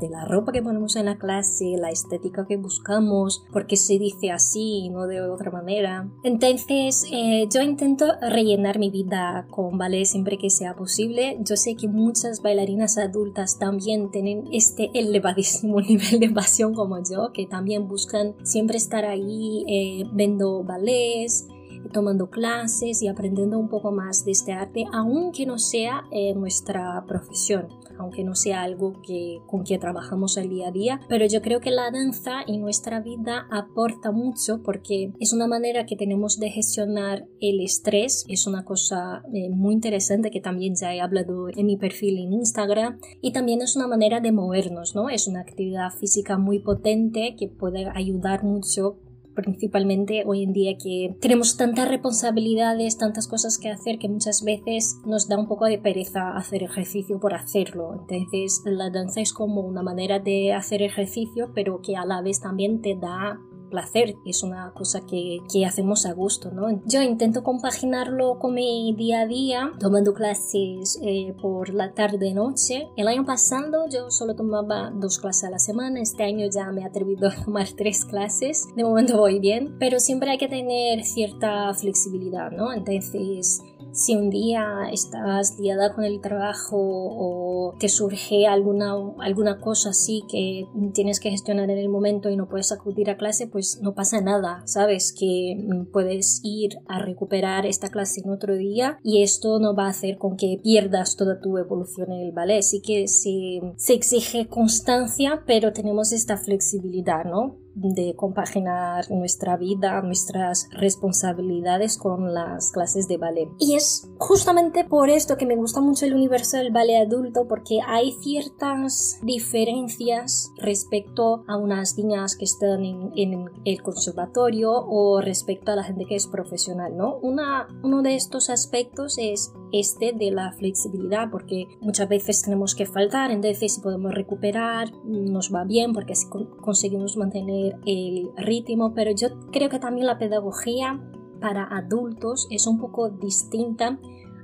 de 0.00 0.08
la 0.08 0.24
ropa 0.24 0.52
que 0.52 0.62
ponemos 0.62 0.96
en 0.96 1.06
la 1.06 1.16
clase, 1.16 1.76
la 1.78 1.90
estética 1.90 2.46
que 2.46 2.56
buscamos, 2.56 3.44
porque 3.52 3.76
se 3.76 3.98
dice 3.98 4.30
así 4.30 4.84
y 4.84 4.88
no 4.88 5.06
de 5.06 5.20
otra 5.20 5.50
manera. 5.50 6.10
Entonces, 6.24 7.06
eh, 7.12 7.46
yo 7.52 7.60
intento 7.62 8.06
rellenar 8.20 8.78
mi 8.78 8.90
vida 8.90 9.46
con 9.50 9.78
ballet 9.78 10.06
siempre 10.06 10.38
que 10.38 10.50
sea 10.50 10.74
posible. 10.74 11.38
Yo 11.40 11.56
sé 11.56 11.76
que 11.76 11.88
muchas 11.88 12.42
bailarinas 12.42 12.98
adultas 12.98 13.58
también 13.58 14.10
tienen 14.10 14.44
este 14.52 14.90
elevadísimo 14.94 15.80
nivel 15.80 16.18
de 16.18 16.30
pasión 16.30 16.74
como 16.74 16.98
yo, 16.98 17.32
que 17.32 17.46
también 17.46 17.88
buscan 17.88 18.34
siempre 18.42 18.78
estar 18.78 19.04
ahí 19.04 19.64
eh, 19.68 20.04
viendo 20.12 20.64
ballets 20.64 21.46
tomando 21.92 22.30
clases 22.30 23.02
y 23.02 23.08
aprendiendo 23.08 23.58
un 23.58 23.68
poco 23.68 23.92
más 23.92 24.24
de 24.24 24.32
este 24.32 24.52
arte, 24.52 24.84
aunque 24.92 25.46
no 25.46 25.58
sea 25.58 26.04
eh, 26.10 26.34
nuestra 26.34 27.04
profesión, 27.06 27.68
aunque 27.98 28.24
no 28.24 28.34
sea 28.34 28.62
algo 28.62 29.00
que, 29.02 29.38
con 29.46 29.64
que 29.64 29.78
trabajamos 29.78 30.36
el 30.36 30.48
día 30.48 30.68
a 30.68 30.72
día. 30.72 31.00
Pero 31.08 31.26
yo 31.26 31.42
creo 31.42 31.60
que 31.60 31.70
la 31.70 31.90
danza 31.90 32.42
en 32.46 32.60
nuestra 32.60 33.00
vida 33.00 33.46
aporta 33.50 34.12
mucho 34.12 34.62
porque 34.62 35.12
es 35.20 35.32
una 35.32 35.46
manera 35.46 35.86
que 35.86 35.96
tenemos 35.96 36.38
de 36.38 36.50
gestionar 36.50 37.26
el 37.40 37.60
estrés, 37.60 38.24
es 38.28 38.46
una 38.46 38.64
cosa 38.64 39.22
eh, 39.32 39.50
muy 39.50 39.74
interesante 39.74 40.30
que 40.30 40.40
también 40.40 40.74
ya 40.80 40.94
he 40.94 41.00
hablado 41.00 41.48
en 41.48 41.66
mi 41.66 41.76
perfil 41.76 42.18
en 42.18 42.32
Instagram 42.32 42.98
y 43.20 43.32
también 43.32 43.62
es 43.62 43.76
una 43.76 43.86
manera 43.86 44.20
de 44.20 44.32
movernos, 44.32 44.94
¿no? 44.94 45.08
Es 45.08 45.26
una 45.26 45.40
actividad 45.40 45.90
física 45.90 46.38
muy 46.38 46.58
potente 46.60 47.36
que 47.38 47.48
puede 47.48 47.86
ayudar 47.94 48.44
mucho 48.44 48.98
principalmente 49.34 50.24
hoy 50.26 50.42
en 50.42 50.52
día 50.52 50.76
que 50.76 51.14
tenemos 51.20 51.56
tantas 51.56 51.88
responsabilidades, 51.88 52.98
tantas 52.98 53.28
cosas 53.28 53.58
que 53.58 53.70
hacer 53.70 53.98
que 53.98 54.08
muchas 54.08 54.44
veces 54.44 54.98
nos 55.06 55.28
da 55.28 55.38
un 55.38 55.48
poco 55.48 55.66
de 55.66 55.78
pereza 55.78 56.36
hacer 56.36 56.62
ejercicio 56.62 57.20
por 57.20 57.34
hacerlo. 57.34 58.06
Entonces 58.08 58.62
la 58.64 58.90
danza 58.90 59.20
es 59.20 59.32
como 59.32 59.60
una 59.60 59.82
manera 59.82 60.18
de 60.18 60.52
hacer 60.52 60.82
ejercicio 60.82 61.50
pero 61.54 61.80
que 61.82 61.96
a 61.96 62.04
la 62.04 62.22
vez 62.22 62.40
también 62.40 62.80
te 62.80 62.96
da 62.96 63.40
placer, 63.70 64.16
es 64.24 64.42
una 64.42 64.72
cosa 64.74 65.00
que, 65.00 65.38
que 65.50 65.64
hacemos 65.64 66.06
a 66.06 66.12
gusto, 66.12 66.50
¿no? 66.50 66.82
Yo 66.86 67.02
intento 67.02 67.42
compaginarlo 67.42 68.38
con 68.38 68.54
mi 68.54 68.94
día 68.96 69.20
a 69.20 69.26
día, 69.26 69.72
tomando 69.78 70.12
clases 70.12 70.98
eh, 71.02 71.34
por 71.40 71.72
la 71.72 71.92
tarde-noche. 71.94 72.88
El 72.96 73.08
año 73.08 73.24
pasado 73.24 73.86
yo 73.88 74.10
solo 74.10 74.34
tomaba 74.34 74.90
dos 74.94 75.18
clases 75.18 75.44
a 75.44 75.50
la 75.50 75.58
semana, 75.58 76.00
este 76.00 76.24
año 76.24 76.46
ya 76.52 76.70
me 76.72 76.82
he 76.82 76.84
atrevido 76.84 77.28
a 77.28 77.44
tomar 77.44 77.68
tres 77.76 78.04
clases, 78.04 78.68
de 78.74 78.84
momento 78.84 79.16
voy 79.16 79.38
bien, 79.38 79.76
pero 79.78 80.00
siempre 80.00 80.30
hay 80.30 80.38
que 80.38 80.48
tener 80.48 81.04
cierta 81.04 81.72
flexibilidad, 81.74 82.50
¿no? 82.50 82.72
Entonces 82.72 83.62
si 83.92 84.14
un 84.14 84.30
día 84.30 84.64
estás 84.92 85.58
liada 85.58 85.92
con 85.94 86.04
el 86.04 86.20
trabajo 86.20 86.76
o 86.78 87.74
te 87.78 87.88
surge 87.88 88.46
alguna, 88.46 88.94
alguna 89.18 89.60
cosa 89.60 89.90
así 89.90 90.22
que 90.30 90.66
tienes 90.94 91.20
que 91.20 91.30
gestionar 91.30 91.70
en 91.70 91.78
el 91.78 91.88
momento 91.88 92.30
y 92.30 92.36
no 92.36 92.48
puedes 92.48 92.72
acudir 92.72 93.10
a 93.10 93.16
clase, 93.16 93.46
pues 93.46 93.80
no 93.82 93.94
pasa 93.94 94.20
nada, 94.20 94.62
¿sabes? 94.66 95.14
Que 95.18 95.56
puedes 95.92 96.40
ir 96.42 96.78
a 96.88 96.98
recuperar 96.98 97.66
esta 97.66 97.90
clase 97.90 98.20
en 98.24 98.30
otro 98.30 98.56
día 98.56 98.98
y 99.02 99.22
esto 99.22 99.58
no 99.58 99.74
va 99.74 99.86
a 99.86 99.90
hacer 99.90 100.18
con 100.18 100.36
que 100.36 100.60
pierdas 100.62 101.16
toda 101.16 101.40
tu 101.40 101.58
evolución 101.58 102.12
en 102.12 102.20
el 102.20 102.32
ballet. 102.32 102.62
Sí 102.62 102.80
que 102.80 103.08
se, 103.08 103.60
se 103.76 103.94
exige 103.94 104.48
constancia, 104.48 105.42
pero 105.46 105.72
tenemos 105.72 106.12
esta 106.12 106.36
flexibilidad, 106.36 107.24
¿no? 107.24 107.59
De 107.74 108.14
compaginar 108.16 109.10
nuestra 109.10 109.56
vida, 109.56 110.00
nuestras 110.02 110.68
responsabilidades 110.72 111.96
con 111.96 112.34
las 112.34 112.72
clases 112.72 113.08
de 113.08 113.16
ballet. 113.16 113.48
Y 113.58 113.74
es 113.74 114.10
justamente 114.18 114.84
por 114.84 115.10
esto 115.10 115.36
que 115.36 115.46
me 115.46 115.56
gusta 115.56 115.80
mucho 115.80 116.06
el 116.06 116.14
universo 116.14 116.56
del 116.56 116.72
ballet 116.72 117.06
adulto, 117.06 117.46
porque 117.48 117.80
hay 117.86 118.12
ciertas 118.22 119.18
diferencias 119.22 120.52
respecto 120.56 121.44
a 121.46 121.56
unas 121.56 121.96
niñas 121.96 122.36
que 122.36 122.44
están 122.44 122.84
en, 122.84 123.50
el 123.64 123.82
conservatorio 123.82 124.72
o 124.72 125.20
respecto 125.20 125.72
a 125.72 125.76
la 125.76 125.84
gente 125.84 126.04
que 126.06 126.16
es 126.16 126.26
profesional, 126.26 126.96
¿no? 126.96 127.16
Una, 127.22 127.68
uno 127.82 128.02
de 128.02 128.14
estos 128.14 128.50
aspectos 128.50 129.16
es 129.18 129.52
este 129.72 130.12
de 130.12 130.30
la 130.30 130.52
flexibilidad, 130.52 131.30
porque 131.30 131.66
muchas 131.80 132.08
veces 132.08 132.42
tenemos 132.42 132.74
que 132.74 132.86
faltar, 132.86 133.30
entonces 133.30 133.74
si 133.74 133.80
podemos 133.80 134.14
recuperar, 134.14 134.92
nos 135.04 135.52
va 135.54 135.64
bien, 135.64 135.92
porque 135.92 136.12
así 136.12 136.26
conseguimos 136.60 137.16
mantener 137.16 137.76
el 137.86 138.30
ritmo, 138.36 138.92
pero 138.94 139.12
yo 139.12 139.28
creo 139.50 139.68
que 139.68 139.78
también 139.78 140.06
la 140.06 140.18
pedagogía 140.18 141.00
para 141.40 141.64
adultos 141.64 142.46
es 142.50 142.66
un 142.66 142.78
poco 142.78 143.08
distinta 143.08 143.98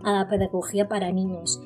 a 0.04 0.12
la 0.12 0.28
pedagogía 0.28 0.88
para 0.88 1.12
niños 1.12 1.60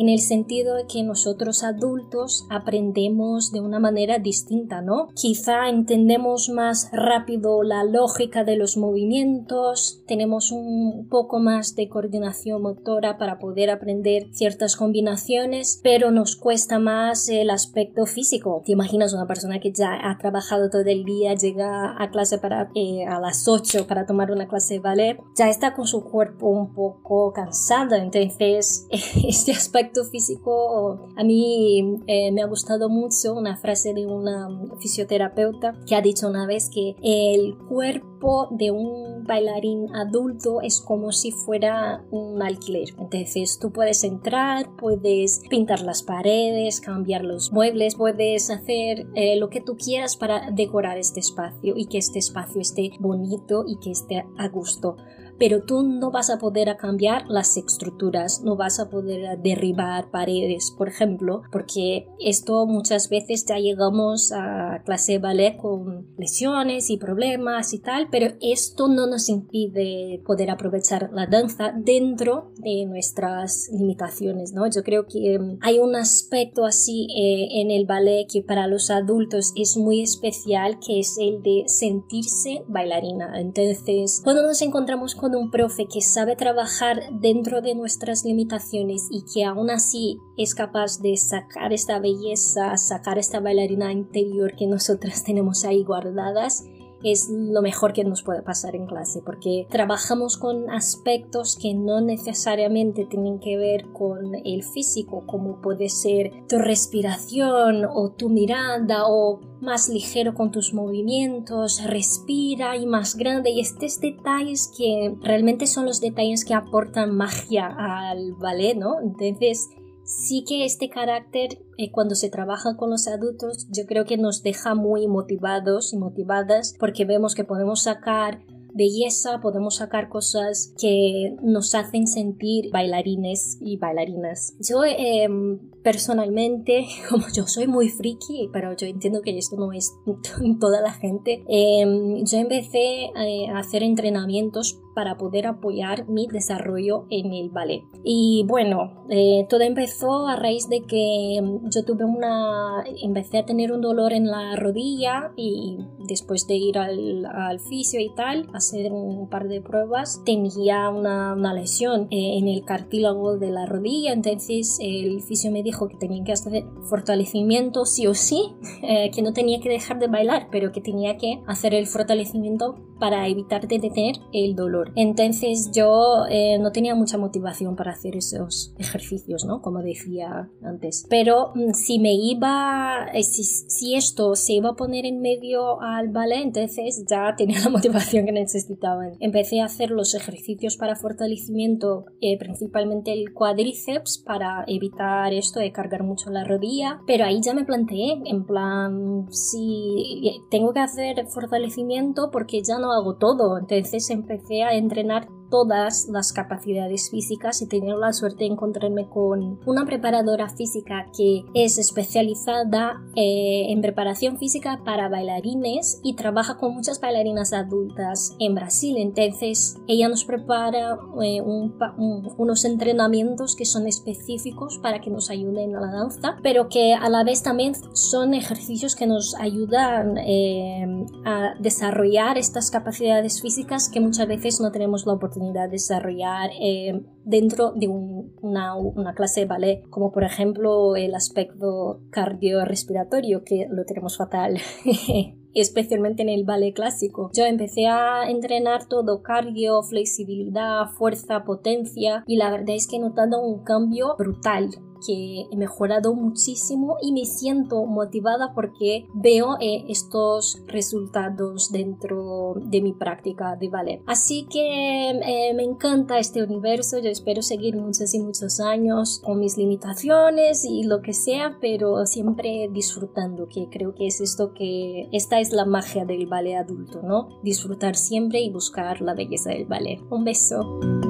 en 0.00 0.08
el 0.08 0.20
sentido 0.20 0.76
de 0.76 0.86
que 0.86 1.02
nosotros 1.02 1.62
adultos 1.62 2.46
aprendemos 2.48 3.52
de 3.52 3.60
una 3.60 3.78
manera 3.78 4.18
distinta, 4.18 4.80
¿no? 4.80 5.08
Quizá 5.14 5.68
entendemos 5.68 6.48
más 6.48 6.88
rápido 6.90 7.62
la 7.62 7.84
lógica 7.84 8.42
de 8.42 8.56
los 8.56 8.78
movimientos, 8.78 10.02
tenemos 10.06 10.52
un 10.52 11.06
poco 11.10 11.38
más 11.38 11.76
de 11.76 11.90
coordinación 11.90 12.62
motora 12.62 13.18
para 13.18 13.38
poder 13.38 13.68
aprender 13.68 14.28
ciertas 14.32 14.74
combinaciones, 14.74 15.78
pero 15.82 16.10
nos 16.10 16.34
cuesta 16.34 16.78
más 16.78 17.28
el 17.28 17.50
aspecto 17.50 18.06
físico. 18.06 18.62
¿Te 18.64 18.72
imaginas 18.72 19.12
una 19.12 19.26
persona 19.26 19.60
que 19.60 19.70
ya 19.70 19.98
ha 20.02 20.16
trabajado 20.16 20.70
todo 20.70 20.80
el 20.80 21.04
día, 21.04 21.34
llega 21.34 22.02
a 22.02 22.10
clase 22.10 22.38
para, 22.38 22.70
eh, 22.74 23.04
a 23.04 23.20
las 23.20 23.46
8 23.46 23.86
para 23.86 24.06
tomar 24.06 24.30
una 24.30 24.48
clase 24.48 24.74
de 24.74 24.80
ballet, 24.80 25.20
ya 25.36 25.50
está 25.50 25.74
con 25.74 25.86
su 25.86 26.04
cuerpo 26.04 26.46
un 26.46 26.72
poco 26.72 27.34
cansado, 27.34 27.96
entonces 27.96 28.86
este 28.90 29.52
aspecto 29.52 29.89
físico, 30.04 31.08
a 31.16 31.24
mí 31.24 32.00
eh, 32.06 32.32
me 32.32 32.42
ha 32.42 32.46
gustado 32.46 32.88
mucho 32.88 33.34
una 33.34 33.56
frase 33.56 33.94
de 33.94 34.06
una 34.06 34.48
fisioterapeuta 34.78 35.74
que 35.86 35.94
ha 35.94 36.00
dicho 36.00 36.28
una 36.28 36.46
vez 36.46 36.70
que 36.70 36.94
el 37.02 37.56
cuerpo 37.68 38.48
de 38.50 38.70
un 38.70 39.24
bailarín 39.24 39.94
adulto 39.94 40.60
es 40.60 40.80
como 40.80 41.12
si 41.12 41.32
fuera 41.32 42.04
un 42.10 42.42
alquiler. 42.42 42.88
Entonces 42.98 43.58
tú 43.58 43.72
puedes 43.72 44.04
entrar, 44.04 44.74
puedes 44.76 45.42
pintar 45.48 45.80
las 45.82 46.02
paredes, 46.02 46.80
cambiar 46.80 47.24
los 47.24 47.52
muebles, 47.52 47.94
puedes 47.94 48.50
hacer 48.50 49.06
eh, 49.14 49.36
lo 49.36 49.48
que 49.50 49.60
tú 49.60 49.76
quieras 49.76 50.16
para 50.16 50.50
decorar 50.50 50.98
este 50.98 51.20
espacio 51.20 51.74
y 51.76 51.86
que 51.86 51.98
este 51.98 52.18
espacio 52.18 52.60
esté 52.60 52.90
bonito 52.98 53.64
y 53.66 53.78
que 53.78 53.90
esté 53.90 54.24
a 54.36 54.48
gusto 54.48 54.96
pero 55.40 55.62
tú 55.62 55.82
no 55.82 56.10
vas 56.10 56.28
a 56.28 56.38
poder 56.38 56.76
cambiar 56.76 57.24
las 57.28 57.56
estructuras, 57.56 58.42
no 58.42 58.56
vas 58.56 58.78
a 58.78 58.90
poder 58.90 59.40
derribar 59.40 60.10
paredes, 60.10 60.70
por 60.76 60.88
ejemplo, 60.88 61.42
porque 61.50 62.06
esto 62.20 62.66
muchas 62.66 63.08
veces 63.08 63.46
ya 63.46 63.56
llegamos 63.56 64.32
a 64.32 64.82
clase 64.84 65.12
de 65.12 65.18
ballet 65.18 65.56
con 65.56 66.06
lesiones 66.18 66.90
y 66.90 66.98
problemas 66.98 67.72
y 67.72 67.78
tal, 67.78 68.08
pero 68.10 68.34
esto 68.42 68.88
no 68.88 69.06
nos 69.06 69.30
impide 69.30 70.22
poder 70.26 70.50
aprovechar 70.50 71.08
la 71.14 71.26
danza 71.26 71.72
dentro 71.74 72.52
de 72.58 72.84
nuestras 72.84 73.70
limitaciones, 73.72 74.52
¿no? 74.52 74.68
Yo 74.68 74.82
creo 74.82 75.06
que 75.06 75.36
em, 75.36 75.56
hay 75.62 75.78
un 75.78 75.96
aspecto 75.96 76.66
así 76.66 77.06
eh, 77.16 77.62
en 77.62 77.70
el 77.70 77.86
ballet 77.86 78.26
que 78.30 78.42
para 78.42 78.66
los 78.66 78.90
adultos 78.90 79.54
es 79.56 79.78
muy 79.78 80.02
especial, 80.02 80.78
que 80.86 81.00
es 81.00 81.16
el 81.18 81.42
de 81.42 81.64
sentirse 81.66 82.62
bailarina. 82.68 83.40
Entonces, 83.40 84.20
cuando 84.22 84.42
nos 84.42 84.60
encontramos 84.60 85.14
con 85.14 85.29
un 85.38 85.50
profe 85.50 85.86
que 85.86 86.00
sabe 86.00 86.36
trabajar 86.36 87.00
dentro 87.12 87.60
de 87.60 87.74
nuestras 87.74 88.24
limitaciones 88.24 89.08
y 89.10 89.24
que 89.32 89.44
aún 89.44 89.70
así 89.70 90.18
es 90.36 90.54
capaz 90.54 91.00
de 91.00 91.16
sacar 91.16 91.72
esta 91.72 91.98
belleza, 91.98 92.76
sacar 92.76 93.18
esta 93.18 93.40
bailarina 93.40 93.92
interior 93.92 94.54
que 94.56 94.66
nosotras 94.66 95.24
tenemos 95.24 95.64
ahí 95.64 95.84
guardadas, 95.84 96.64
es 97.04 97.28
lo 97.30 97.62
mejor 97.62 97.92
que 97.92 98.04
nos 98.04 98.22
puede 98.22 98.42
pasar 98.42 98.76
en 98.76 98.86
clase 98.86 99.22
porque 99.24 99.66
trabajamos 99.70 100.36
con 100.36 100.70
aspectos 100.70 101.56
que 101.60 101.74
no 101.74 102.00
necesariamente 102.00 103.06
tienen 103.06 103.38
que 103.38 103.56
ver 103.56 103.90
con 103.92 104.34
el 104.34 104.62
físico 104.62 105.24
como 105.26 105.60
puede 105.60 105.88
ser 105.88 106.46
tu 106.48 106.58
respiración 106.58 107.84
o 107.84 108.10
tu 108.10 108.28
mirada 108.28 109.06
o 109.06 109.40
más 109.60 109.88
ligero 109.88 110.34
con 110.34 110.50
tus 110.50 110.72
movimientos, 110.72 111.84
respira 111.84 112.76
y 112.76 112.86
más 112.86 113.16
grande 113.16 113.50
y 113.50 113.60
estos 113.60 114.00
detalles 114.00 114.72
que 114.76 115.14
realmente 115.20 115.66
son 115.66 115.86
los 115.86 116.00
detalles 116.00 116.44
que 116.44 116.54
aportan 116.54 117.14
magia 117.14 117.66
al 117.66 118.32
ballet, 118.34 118.74
¿no? 118.74 119.00
Entonces 119.00 119.70
sí 120.10 120.44
que 120.46 120.64
este 120.64 120.88
carácter 120.88 121.62
eh, 121.78 121.90
cuando 121.92 122.14
se 122.14 122.30
trabaja 122.30 122.76
con 122.76 122.90
los 122.90 123.06
adultos 123.06 123.68
yo 123.70 123.86
creo 123.86 124.04
que 124.04 124.16
nos 124.16 124.42
deja 124.42 124.74
muy 124.74 125.06
motivados 125.06 125.92
y 125.92 125.98
motivadas 125.98 126.74
porque 126.78 127.04
vemos 127.04 127.34
que 127.34 127.44
podemos 127.44 127.82
sacar 127.82 128.40
belleza, 128.74 129.40
podemos 129.40 129.76
sacar 129.76 130.08
cosas 130.08 130.74
que 130.80 131.36
nos 131.42 131.74
hacen 131.74 132.06
sentir 132.06 132.70
bailarines 132.72 133.58
y 133.60 133.76
bailarinas. 133.76 134.56
Yo 134.60 134.84
em, 134.84 135.58
personalmente, 135.82 136.86
como 137.10 137.26
yo 137.34 137.46
soy 137.46 137.66
muy 137.66 137.88
friki, 137.88 138.48
pero 138.52 138.76
yo 138.76 138.86
entiendo 138.86 139.22
que 139.22 139.36
esto 139.36 139.56
no 139.56 139.72
es 139.72 139.92
toda 140.60 140.80
la 140.80 140.92
gente, 140.92 141.44
em, 141.48 142.24
yo 142.24 142.38
empecé 142.38 143.06
eh, 143.16 143.48
a 143.52 143.58
hacer 143.58 143.82
entrenamientos 143.82 144.80
para 145.00 145.16
poder 145.16 145.46
apoyar 145.46 146.06
mi 146.10 146.26
desarrollo 146.26 147.06
en 147.08 147.32
el 147.32 147.48
ballet. 147.48 147.84
Y 148.04 148.44
bueno, 148.46 149.06
eh, 149.08 149.46
todo 149.48 149.62
empezó 149.62 150.26
a 150.26 150.36
raíz 150.36 150.68
de 150.68 150.82
que 150.82 151.36
em, 151.38 151.70
yo 151.74 151.86
tuve 151.86 152.04
una, 152.04 152.84
empecé 153.02 153.38
a 153.38 153.46
tener 153.46 153.72
un 153.72 153.80
dolor 153.80 154.12
en 154.12 154.26
la 154.26 154.56
rodilla 154.56 155.32
y 155.38 155.78
después 156.06 156.46
de 156.46 156.56
ir 156.56 156.76
al, 156.76 157.24
al 157.24 157.60
fisio 157.60 157.98
y 157.98 158.10
tal, 158.14 158.50
hacer 158.52 158.92
un 158.92 159.30
par 159.30 159.48
de 159.48 159.62
pruebas, 159.62 160.20
tenía 160.26 160.90
una, 160.90 161.32
una 161.32 161.54
lesión 161.54 162.02
eh, 162.10 162.36
en 162.36 162.46
el 162.46 162.62
cartílago 162.66 163.38
de 163.38 163.52
la 163.52 163.64
rodilla, 163.64 164.12
entonces 164.12 164.78
el 164.82 165.22
fisio 165.22 165.50
me 165.50 165.62
dijo 165.62 165.88
que 165.88 165.96
tenía 165.96 166.22
que 166.24 166.32
hacer 166.32 166.64
fortalecimiento 166.90 167.86
sí 167.86 168.06
o 168.06 168.12
sí, 168.12 168.52
eh, 168.82 169.10
que 169.14 169.22
no 169.22 169.32
tenía 169.32 169.60
que 169.60 169.70
dejar 169.70 169.98
de 169.98 170.08
bailar, 170.08 170.48
pero 170.52 170.72
que 170.72 170.82
tenía 170.82 171.16
que 171.16 171.42
hacer 171.46 171.72
el 171.72 171.86
fortalecimiento 171.86 172.74
para 173.00 173.26
evitar 173.26 173.66
de 173.66 173.80
tener 173.80 174.16
el 174.32 174.54
dolor. 174.54 174.92
Entonces 174.94 175.70
yo 175.74 176.26
eh, 176.30 176.58
no 176.58 176.70
tenía 176.70 176.94
mucha 176.94 177.18
motivación 177.18 177.74
para 177.74 177.92
hacer 177.92 178.14
esos 178.14 178.74
ejercicios, 178.78 179.44
¿no? 179.44 179.62
Como 179.62 179.82
decía 179.82 180.48
antes. 180.62 181.06
Pero 181.08 181.52
mm, 181.54 181.72
si 181.72 181.98
me 181.98 182.14
iba, 182.14 183.06
si, 183.22 183.44
si 183.44 183.96
esto 183.96 184.36
se 184.36 184.52
iba 184.52 184.70
a 184.70 184.76
poner 184.76 185.06
en 185.06 185.20
medio 185.20 185.80
al 185.80 186.08
ballet, 186.10 186.42
entonces 186.42 187.04
ya 187.08 187.34
tenía 187.36 187.60
la 187.60 187.70
motivación 187.70 188.26
que 188.26 188.32
necesitaban. 188.32 189.14
Empecé 189.20 189.60
a 189.60 189.64
hacer 189.64 189.90
los 189.90 190.14
ejercicios 190.14 190.76
para 190.76 190.96
fortalecimiento, 190.96 192.04
eh, 192.20 192.38
principalmente 192.38 193.12
el 193.12 193.32
cuádriceps, 193.32 194.18
para 194.18 194.64
evitar 194.66 195.32
esto 195.32 195.58
de 195.58 195.72
cargar 195.72 196.02
mucho 196.02 196.30
la 196.30 196.44
rodilla. 196.44 197.00
Pero 197.06 197.24
ahí 197.24 197.40
ya 197.42 197.54
me 197.54 197.64
planteé, 197.64 198.20
en 198.26 198.44
plan, 198.44 199.26
si 199.30 200.38
tengo 200.50 200.72
que 200.72 200.80
hacer 200.80 201.26
fortalecimiento 201.28 202.30
porque 202.30 202.62
ya 202.62 202.78
no 202.78 202.89
hago 202.92 203.16
todo. 203.16 203.58
Entonces 203.58 204.08
empecé 204.10 204.62
a 204.62 204.74
entrenar 204.74 205.28
todas 205.50 206.08
las 206.08 206.32
capacidades 206.32 207.10
físicas 207.10 207.60
y 207.60 207.66
tener 207.66 207.96
la 207.96 208.12
suerte 208.12 208.44
de 208.44 208.52
encontrarme 208.52 209.08
con 209.08 209.58
una 209.66 209.84
preparadora 209.84 210.48
física 210.48 211.08
que 211.16 211.44
es 211.54 211.78
especializada 211.78 213.02
eh, 213.16 213.66
en 213.68 213.80
preparación 213.82 214.38
física 214.38 214.80
para 214.84 215.08
bailarines 215.08 216.00
y 216.02 216.14
trabaja 216.14 216.56
con 216.56 216.74
muchas 216.74 217.00
bailarinas 217.00 217.52
adultas 217.52 218.36
en 218.38 218.54
Brasil. 218.54 218.96
Entonces 218.98 219.78
ella 219.88 220.08
nos 220.08 220.24
prepara 220.24 220.98
eh, 221.22 221.42
unos 221.42 222.64
entrenamientos 222.64 223.56
que 223.56 223.64
son 223.64 223.86
específicos 223.86 224.78
para 224.78 225.00
que 225.00 225.10
nos 225.10 225.30
ayuden 225.30 225.74
a 225.74 225.80
la 225.80 225.92
danza, 225.92 226.36
pero 226.42 226.68
que 226.68 226.94
a 226.94 227.08
la 227.08 227.24
vez 227.24 227.42
también 227.42 227.74
son 227.92 228.34
ejercicios 228.34 228.94
que 228.94 229.06
nos 229.06 229.34
ayudan 229.34 230.16
eh, 230.18 231.06
a 231.24 231.54
desarrollar 231.58 232.38
estas 232.38 232.70
capacidades 232.70 233.42
físicas 233.42 233.88
que 233.88 234.00
muchas 234.00 234.28
veces 234.28 234.60
no 234.60 234.70
tenemos 234.70 235.06
la 235.06 235.14
oportunidad 235.14 235.39
desarrollar 235.70 236.50
eh, 236.60 237.02
dentro 237.24 237.72
de 237.72 237.88
una, 237.88 238.76
una, 238.76 239.14
clase 239.14 239.40
de 239.40 239.46
ballet, 239.46 239.82
como 239.90 240.12
por 240.12 240.24
ejemplo 240.24 240.96
el 240.96 241.14
aspecto 241.14 242.00
cardiorrespiratorio, 242.10 243.42
que 243.44 243.66
lo 243.70 243.84
tenemos 243.84 244.16
fatal. 244.16 244.58
especialmente 245.52 246.22
en 246.22 246.28
el 246.28 246.44
ballet 246.44 246.72
clásico. 246.72 247.30
Yo 247.34 247.44
empecé 247.44 247.86
a 247.86 248.30
entrenar 248.30 248.86
todo 248.86 249.22
cardio, 249.22 249.82
flexibilidad, 249.82 250.86
fuerza, 250.96 251.44
potencia 251.44 252.22
y 252.26 252.36
la 252.36 252.50
verdad 252.50 252.76
es 252.76 252.86
que 252.86 252.96
he 252.96 253.00
notado 253.00 253.40
un 253.40 253.64
cambio 253.64 254.14
brutal 254.16 254.70
que 255.04 255.46
he 255.50 255.56
mejorado 255.56 256.14
muchísimo 256.14 256.96
y 257.02 257.12
me 257.12 257.24
siento 257.24 257.84
motivada 257.84 258.52
porque 258.54 259.06
veo 259.14 259.56
eh, 259.60 259.84
estos 259.88 260.62
resultados 260.66 261.70
dentro 261.72 262.54
de 262.56 262.80
mi 262.80 262.92
práctica 262.92 263.56
de 263.56 263.68
ballet. 263.68 264.02
Así 264.06 264.46
que 264.50 265.10
eh, 265.10 265.54
me 265.54 265.64
encanta 265.64 266.18
este 266.18 266.42
universo, 266.42 266.98
yo 266.98 267.10
espero 267.10 267.42
seguir 267.42 267.76
muchos 267.76 268.14
y 268.14 268.20
muchos 268.20 268.60
años 268.60 269.20
con 269.24 269.40
mis 269.40 269.56
limitaciones 269.56 270.64
y 270.64 270.84
lo 270.84 271.02
que 271.02 271.12
sea, 271.12 271.58
pero 271.60 272.06
siempre 272.06 272.68
disfrutando, 272.72 273.48
que 273.48 273.68
creo 273.70 273.94
que 273.94 274.06
es 274.06 274.20
esto 274.20 274.52
que 274.54 275.08
esta 275.12 275.40
es 275.40 275.52
la 275.52 275.64
magia 275.64 276.04
del 276.04 276.26
ballet 276.26 276.56
adulto, 276.56 277.02
¿no? 277.02 277.28
Disfrutar 277.42 277.96
siempre 277.96 278.40
y 278.40 278.50
buscar 278.50 279.00
la 279.00 279.14
belleza 279.14 279.50
del 279.50 279.66
ballet. 279.66 280.00
Un 280.10 280.24
beso. 280.24 281.09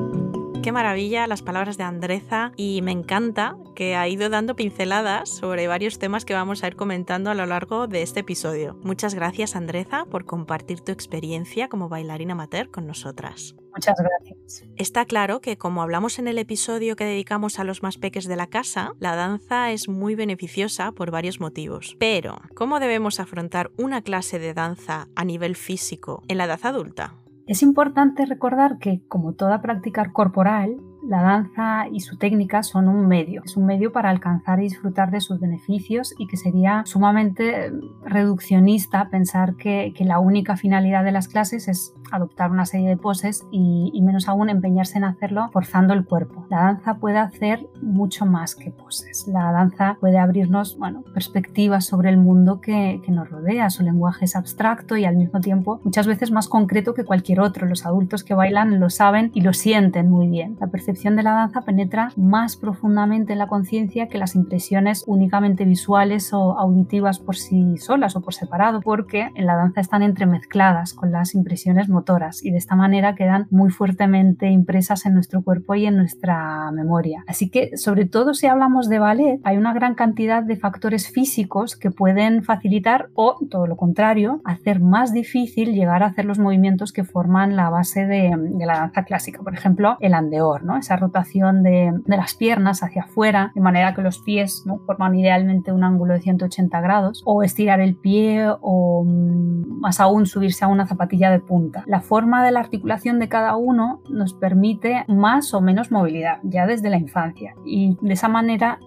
Qué 0.63 0.73
maravilla 0.73 1.27
las 1.27 1.41
palabras 1.41 1.79
de 1.79 1.85
Andreza 1.85 2.53
y 2.55 2.83
me 2.83 2.93
encanta 2.93 3.57
que 3.75 3.97
ha 3.97 4.07
ido 4.09 4.29
dando 4.29 4.57
pinceladas 4.57 5.31
sobre 5.31 5.69
varios 5.69 5.99
temas 5.99 6.27
que 6.27 6.35
vamos 6.35 6.63
a 6.63 6.67
ir 6.67 6.77
comentando 6.77 7.31
a 7.31 7.35
lo 7.35 7.47
largo 7.47 7.87
de 7.87 8.03
este 8.03 8.21
episodio. 8.21 8.79
Muchas 8.83 9.15
gracias 9.15 9.57
Andreza 9.57 10.05
por 10.05 10.27
compartir 10.27 10.83
tu 10.83 10.93
experiencia 10.93 11.69
como 11.69 11.89
bailarina 11.89 12.35
amateur 12.35 12.71
con 12.71 12.87
nosotras. 12.87 13.57
Muchas 13.75 13.97
gracias. 13.99 14.65
Está 14.77 15.07
claro 15.07 15.41
que 15.41 15.57
como 15.57 15.81
hablamos 15.81 16.19
en 16.19 16.29
el 16.29 16.37
episodio 16.37 16.95
que 16.95 17.05
dedicamos 17.05 17.59
a 17.59 17.65
los 17.65 17.83
más 17.83 17.97
peques 17.97 18.27
de 18.27 18.37
la 18.37 18.49
casa, 18.49 18.93
la 18.99 19.17
danza 19.17 19.71
es 19.71 19.89
muy 19.89 20.15
beneficiosa 20.15 20.93
por 20.93 21.11
varios 21.11 21.41
motivos. 21.41 21.97
Pero, 21.99 22.43
¿cómo 22.55 22.81
debemos 22.81 23.19
afrontar 23.19 23.71
una 23.79 24.03
clase 24.03 24.39
de 24.39 24.53
danza 24.53 25.09
a 25.17 25.25
nivel 25.25 25.57
físico 25.57 26.23
en 26.29 26.37
la 26.37 26.45
edad 26.45 26.61
adulta? 26.65 27.15
Es 27.51 27.65
importante 27.65 28.27
recordar 28.27 28.79
que, 28.79 29.03
como 29.09 29.33
toda 29.33 29.61
práctica 29.61 30.13
corporal, 30.13 30.77
la 31.03 31.23
danza 31.23 31.89
y 31.91 32.01
su 32.01 32.17
técnica 32.17 32.63
son 32.63 32.89
un 32.89 33.07
medio, 33.07 33.43
es 33.45 33.57
un 33.57 33.67
medio 33.67 33.93
para 33.93 34.11
alcanzar 34.11 34.61
y 34.61 34.65
disfrutar 34.65 35.11
de 35.11 35.21
sus 35.21 35.41
beneficios 35.41 36.15
y 36.19 36.27
que 36.27 36.37
sería 36.37 36.83
sumamente 36.87 37.73
reduccionista 38.05 39.09
pensar 39.11 39.57
que, 39.57 39.95
la 40.01 40.19
única 40.19 40.57
finalidad 40.57 41.05
de 41.05 41.13
las 41.13 41.29
clases 41.29 41.69
es 41.69 41.95
adoptar 42.11 42.51
una 42.51 42.65
serie 42.65 42.89
de 42.89 42.97
poses 42.97 43.47
y, 43.53 44.01
menos 44.03 44.29
aún 44.29 44.49
empeñarse 44.49 44.99
en 44.99 45.05
hacerlo 45.05 45.51
forzando 45.53 45.93
el 45.93 46.05
cuerpo. 46.05 46.47
La 46.49 46.63
danza 46.63 46.95
puede 46.95 47.19
hacer 47.19 47.69
mucho 47.83 48.25
más 48.25 48.57
que 48.57 48.71
poses. 48.71 49.29
La 49.29 49.53
danza 49.53 49.99
puede 50.01 50.19
abrirnos 50.19 50.79
bueno, 50.79 51.05
perspectivas 51.15 51.85
sobre 51.85 52.09
el 52.09 52.17
mundo 52.17 52.61
que, 52.61 53.01
que 53.05 53.13
nos 53.13 53.29
rodea. 53.29 53.71
Su 53.71 53.85
lenguaje 53.85 54.25
es 54.25 54.35
abstracto 54.35 54.97
y 54.97 55.05
al 55.05 55.17
mismo 55.17 55.41
tiempo 55.41 55.81
muchas 55.85 56.07
veces 56.07 56.33
más 56.33 56.49
concreto 56.49 56.95
que 56.95 57.05
cualquier 57.05 57.41
otro. 57.41 57.67
Los 57.67 57.87
adultos 57.87 58.25
que 58.25 58.35
bailan 58.35 58.81
lo 58.81 58.91
saben 58.91 59.31
y 59.35 59.43
lo 59.43 59.53
sienten 59.53 60.11
muy 60.11 60.29
bien. 60.29 60.57
De 60.91 61.23
la 61.23 61.33
danza 61.33 61.61
penetra 61.63 62.13
más 62.17 62.57
profundamente 62.57 63.33
en 63.33 63.39
la 63.39 63.47
conciencia 63.47 64.09
que 64.09 64.19
las 64.19 64.35
impresiones 64.35 65.05
únicamente 65.07 65.65
visuales 65.65 66.33
o 66.33 66.59
auditivas 66.59 67.21
por 67.21 67.37
sí 67.37 67.79
solas 67.79 68.17
o 68.17 68.23
por 68.23 68.35
separado, 68.35 68.81
porque 68.81 69.31
en 69.37 69.47
la 69.47 69.55
danza 69.55 69.81
están 69.81 70.03
entremezcladas 70.03 70.93
con 70.93 71.13
las 71.13 71.35
impresiones 71.35 71.89
motoras 71.89 72.45
y 72.45 72.51
de 72.51 72.59
esta 72.59 72.75
manera 72.75 73.15
quedan 73.15 73.47
muy 73.51 73.71
fuertemente 73.71 74.51
impresas 74.51 75.07
en 75.07 75.15
nuestro 75.15 75.43
cuerpo 75.43 75.77
y 75.77 75.87
en 75.87 75.97
nuestra 75.97 76.71
memoria. 76.73 77.23
Así 77.29 77.51
que, 77.51 77.77
sobre 77.77 78.07
todo 78.07 78.35
si 78.35 78.49
hablamos 78.49 78.89
de 78.89 78.99
ballet, 78.99 79.41
hay 79.45 79.57
una 79.59 79.73
gran 79.73 79.95
cantidad 79.95 80.43
de 80.43 80.57
factores 80.57 81.09
físicos 81.09 81.77
que 81.77 81.93
pueden 81.93 82.43
facilitar 82.43 83.11
o, 83.15 83.37
todo 83.49 83.69
lo 83.69 83.77
contrario, 83.77 84.41
hacer 84.45 84.81
más 84.81 85.13
difícil 85.13 85.73
llegar 85.73 86.03
a 86.03 86.07
hacer 86.07 86.25
los 86.25 86.41
movimientos 86.41 86.93
que 86.93 87.05
forman 87.05 87.55
la 87.55 87.71
base 87.71 88.07
de, 88.07 88.31
la 88.59 88.79
danza 88.79 89.05
clásica. 89.05 89.43
Por 89.43 89.55
ejemplo, 89.55 89.97
el 90.01 90.15
andeor, 90.15 90.65
¿no? 90.65 90.80
Esa 90.81 90.97
rotación 90.97 91.63
de, 91.63 91.93
las 92.07 92.35
piernas 92.35 92.83
hacia 92.83 93.03
afuera, 93.03 93.53
de 93.55 93.61
manera 93.61 93.95
que 93.95 94.03
los 94.03 94.19
pies 94.19 94.65
¿no? 94.67 94.79
forman 94.87 95.15
idealmente 95.15 95.73
un 95.73 95.85
ángulo 95.85 96.15
de 96.15 96.21
180 96.21 96.81
grados, 96.81 97.23
o 97.25 97.43
estirar 97.43 97.81
el 97.81 97.97
pie 97.97 98.47
o 98.61 99.05
mm, 99.05 99.81
más 99.81 100.01
aún 100.01 100.27
subirse 100.27 100.65
a 100.65 100.69
una 100.69 100.87
zapatilla 100.87 101.31
de 101.31 101.41
punta. 101.41 101.85
La 101.87 102.01
forma 102.01 102.45
de 102.45 102.51
la 102.51 102.61
articulación 102.61 103.19
de 103.19 103.29
cada 103.29 103.57
uno 103.57 104.03
nos 104.09 104.35
permite 104.35 105.05
más 105.09 105.55
o 105.55 105.61
menos 105.61 105.91
movilidad 105.91 106.39
ya 106.43 106.67
desde 106.67 106.91
la 106.91 106.99
infancia 106.99 107.55
y 107.65 107.97
de 108.01 108.13
esa 108.13 108.29
manera 108.29 108.79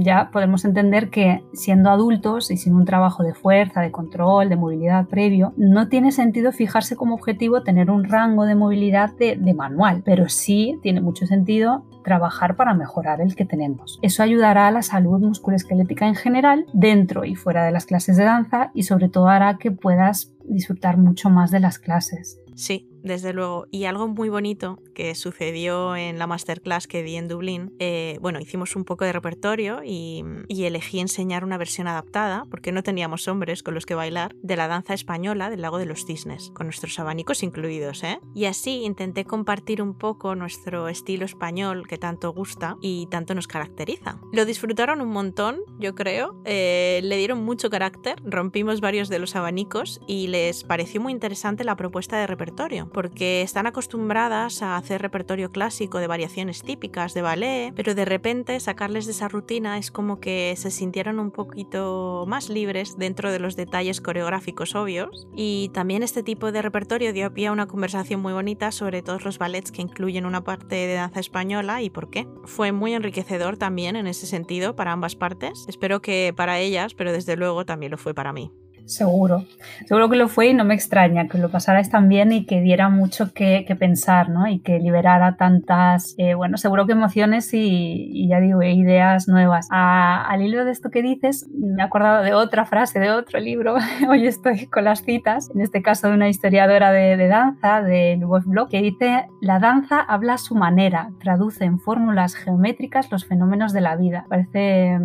ya 0.00 0.30
podemos 0.30 0.64
entender 0.64 1.10
que 1.10 1.42
siendo 1.52 1.90
adultos 1.90 2.50
y 2.50 2.56
sin 2.56 2.74
un 2.74 2.84
trabajo 2.84 3.22
de 3.22 3.34
fuerza, 3.34 3.80
de 3.80 3.90
control, 3.90 4.48
de 4.48 4.56
movilidad 4.56 5.06
previo, 5.06 5.52
no 5.56 5.88
tiene 5.88 6.12
sentido 6.12 6.52
fijarse 6.52 6.96
como 6.96 7.14
objetivo 7.14 7.62
tener 7.62 7.90
un 7.90 8.04
rango 8.04 8.44
de 8.44 8.54
movilidad 8.54 9.14
de, 9.16 9.36
de 9.36 9.54
manual, 9.54 10.02
pero 10.04 10.28
sí 10.28 10.78
tiene 10.82 11.00
mucho 11.00 11.26
sentido 11.26 11.84
trabajar 12.04 12.56
para 12.56 12.74
mejorar 12.74 13.20
el 13.20 13.36
que 13.36 13.44
tenemos. 13.44 13.98
Eso 14.02 14.22
ayudará 14.22 14.66
a 14.66 14.70
la 14.70 14.82
salud 14.82 15.20
musculoesquelética 15.20 16.06
en 16.06 16.14
general, 16.14 16.66
dentro 16.72 17.24
y 17.24 17.34
fuera 17.34 17.64
de 17.64 17.72
las 17.72 17.86
clases 17.86 18.16
de 18.16 18.24
danza 18.24 18.70
y 18.74 18.84
sobre 18.84 19.08
todo 19.08 19.28
hará 19.28 19.58
que 19.58 19.70
puedas 19.70 20.32
disfrutar 20.44 20.96
mucho 20.96 21.30
más 21.30 21.50
de 21.50 21.60
las 21.60 21.78
clases. 21.78 22.40
Sí, 22.54 22.87
desde 23.08 23.32
luego. 23.32 23.66
Y 23.70 23.84
algo 23.84 24.06
muy 24.06 24.28
bonito 24.28 24.78
que 24.94 25.14
sucedió 25.14 25.96
en 25.96 26.18
la 26.18 26.26
masterclass 26.26 26.86
que 26.86 27.02
di 27.02 27.16
en 27.16 27.26
Dublín, 27.26 27.74
eh, 27.78 28.18
bueno, 28.20 28.40
hicimos 28.40 28.76
un 28.76 28.84
poco 28.84 29.04
de 29.04 29.12
repertorio 29.12 29.80
y, 29.84 30.24
elegí 30.48 31.00
enseñar 31.00 31.44
una 31.44 31.56
versión 31.56 31.88
adaptada, 31.88 32.44
porque 32.50 32.72
no 32.72 32.82
teníamos 32.82 33.26
hombres 33.26 33.62
con 33.62 33.72
los 33.72 33.86
que 33.86 33.94
bailar, 33.94 34.34
de 34.42 34.54
la 34.54 34.68
danza 34.68 34.92
española 34.92 35.48
del 35.48 35.62
lago 35.62 35.78
de 35.78 35.86
los 35.86 36.04
cisnes, 36.04 36.50
con 36.50 36.66
nuestros 36.66 36.98
abanicos 36.98 37.42
incluidos, 37.42 38.04
¿eh? 38.04 38.20
Y 38.34 38.44
así 38.44 38.82
intenté 38.82 39.24
compartir 39.24 39.80
un 39.80 39.94
poco 39.94 40.34
nuestro 40.34 40.88
estilo 40.88 41.24
español 41.24 41.88
que 41.88 41.96
tanto 41.96 42.32
gusta 42.34 42.76
y 42.82 43.06
tanto 43.06 43.34
nos 43.34 43.46
caracteriza. 43.46 44.20
Lo 44.30 44.44
disfrutaron 44.44 45.00
un 45.00 45.08
montón, 45.08 45.60
yo 45.78 45.94
creo, 45.94 46.42
eh, 46.44 47.00
le 47.02 47.16
dieron 47.16 47.42
mucho 47.44 47.70
carácter, 47.70 48.20
rompimos 48.24 48.82
varios 48.82 49.08
de 49.08 49.18
los 49.18 49.34
abanicos 49.36 50.00
y 50.06 50.26
les 50.26 50.64
pareció 50.64 51.00
muy 51.00 51.12
interesante 51.12 51.64
la 51.64 51.76
propuesta 51.76 52.18
de 52.18 52.26
repertorio 52.26 52.90
porque 52.98 53.42
están 53.42 53.68
acostumbradas 53.68 54.60
a 54.60 54.76
hacer 54.76 55.00
repertorio 55.00 55.52
clásico 55.52 56.00
de 56.00 56.08
variaciones 56.08 56.64
típicas 56.64 57.14
de 57.14 57.22
ballet, 57.22 57.72
pero 57.76 57.94
de 57.94 58.04
repente 58.04 58.58
sacarles 58.58 59.06
de 59.06 59.12
esa 59.12 59.28
rutina 59.28 59.78
es 59.78 59.92
como 59.92 60.18
que 60.18 60.52
se 60.56 60.72
sintieron 60.72 61.20
un 61.20 61.30
poquito 61.30 62.24
más 62.26 62.48
libres 62.48 62.98
dentro 62.98 63.30
de 63.30 63.38
los 63.38 63.54
detalles 63.54 64.00
coreográficos 64.00 64.74
obvios. 64.74 65.28
Y 65.36 65.70
también 65.72 66.02
este 66.02 66.24
tipo 66.24 66.50
de 66.50 66.60
repertorio 66.60 67.12
dio 67.12 67.32
pie 67.32 67.46
a 67.46 67.52
una 67.52 67.68
conversación 67.68 68.20
muy 68.20 68.32
bonita 68.32 68.72
sobre 68.72 69.00
todos 69.00 69.24
los 69.24 69.38
ballets 69.38 69.70
que 69.70 69.82
incluyen 69.82 70.26
una 70.26 70.42
parte 70.42 70.74
de 70.74 70.94
danza 70.94 71.20
española 71.20 71.80
y 71.82 71.90
por 71.90 72.10
qué. 72.10 72.26
Fue 72.46 72.72
muy 72.72 72.94
enriquecedor 72.94 73.58
también 73.58 73.94
en 73.94 74.08
ese 74.08 74.26
sentido 74.26 74.74
para 74.74 74.90
ambas 74.90 75.14
partes. 75.14 75.66
Espero 75.68 76.02
que 76.02 76.34
para 76.36 76.58
ellas, 76.58 76.94
pero 76.94 77.12
desde 77.12 77.36
luego 77.36 77.64
también 77.64 77.92
lo 77.92 77.96
fue 77.96 78.12
para 78.12 78.32
mí. 78.32 78.50
Seguro, 78.88 79.44
seguro 79.84 80.08
que 80.08 80.16
lo 80.16 80.28
fue 80.28 80.48
y 80.48 80.54
no 80.54 80.64
me 80.64 80.72
extraña 80.72 81.28
que 81.28 81.36
lo 81.36 81.50
pasaras 81.50 81.90
tan 81.90 82.08
bien 82.08 82.32
y 82.32 82.46
que 82.46 82.62
diera 82.62 82.88
mucho 82.88 83.34
que, 83.34 83.66
pensar, 83.78 84.30
¿no? 84.30 84.48
Y 84.48 84.60
que 84.60 84.78
liberara 84.78 85.36
tantas, 85.36 86.14
eh, 86.16 86.32
bueno, 86.32 86.56
seguro 86.56 86.86
que 86.86 86.92
emociones 86.92 87.52
y, 87.52 88.26
ya 88.28 88.40
digo, 88.40 88.62
ideas 88.62 89.28
nuevas. 89.28 89.68
al 89.70 90.40
hilo 90.40 90.64
de 90.64 90.72
esto 90.72 90.90
que 90.90 91.02
dices, 91.02 91.46
me 91.52 91.82
he 91.82 91.84
acordado 91.84 92.22
de 92.22 92.32
otra 92.32 92.64
frase 92.64 92.98
de 92.98 93.10
otro 93.10 93.38
libro, 93.40 93.76
hoy 94.08 94.26
estoy 94.26 94.66
con 94.68 94.84
las 94.84 95.02
citas, 95.02 95.50
en 95.54 95.60
este 95.60 95.82
caso 95.82 96.08
de 96.08 96.14
una 96.14 96.30
historiadora 96.30 96.90
de, 96.90 97.28
danza, 97.28 97.82
de 97.82 98.18
Wolf 98.24 98.46
Bloch, 98.46 98.70
que 98.70 98.80
dice, 98.80 99.26
la 99.42 99.58
danza 99.58 100.00
habla 100.00 100.34
a 100.34 100.38
su 100.38 100.54
manera, 100.54 101.10
traduce 101.20 101.66
en 101.66 101.78
fórmulas 101.78 102.34
geométricas 102.34 103.12
los 103.12 103.26
fenómenos 103.26 103.74
de 103.74 103.82
la 103.82 103.96
vida. 103.96 104.24
Parece 104.30 104.98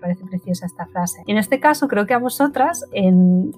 parece 0.00 0.24
preciosa 0.24 0.66
esta 0.66 0.86
frase. 0.86 1.22
Y 1.26 1.32
en 1.32 1.38
este 1.38 1.60
caso 1.60 1.88
creo 1.88 2.06
que 2.06 2.14
a 2.14 2.18
vosotras, 2.18 2.86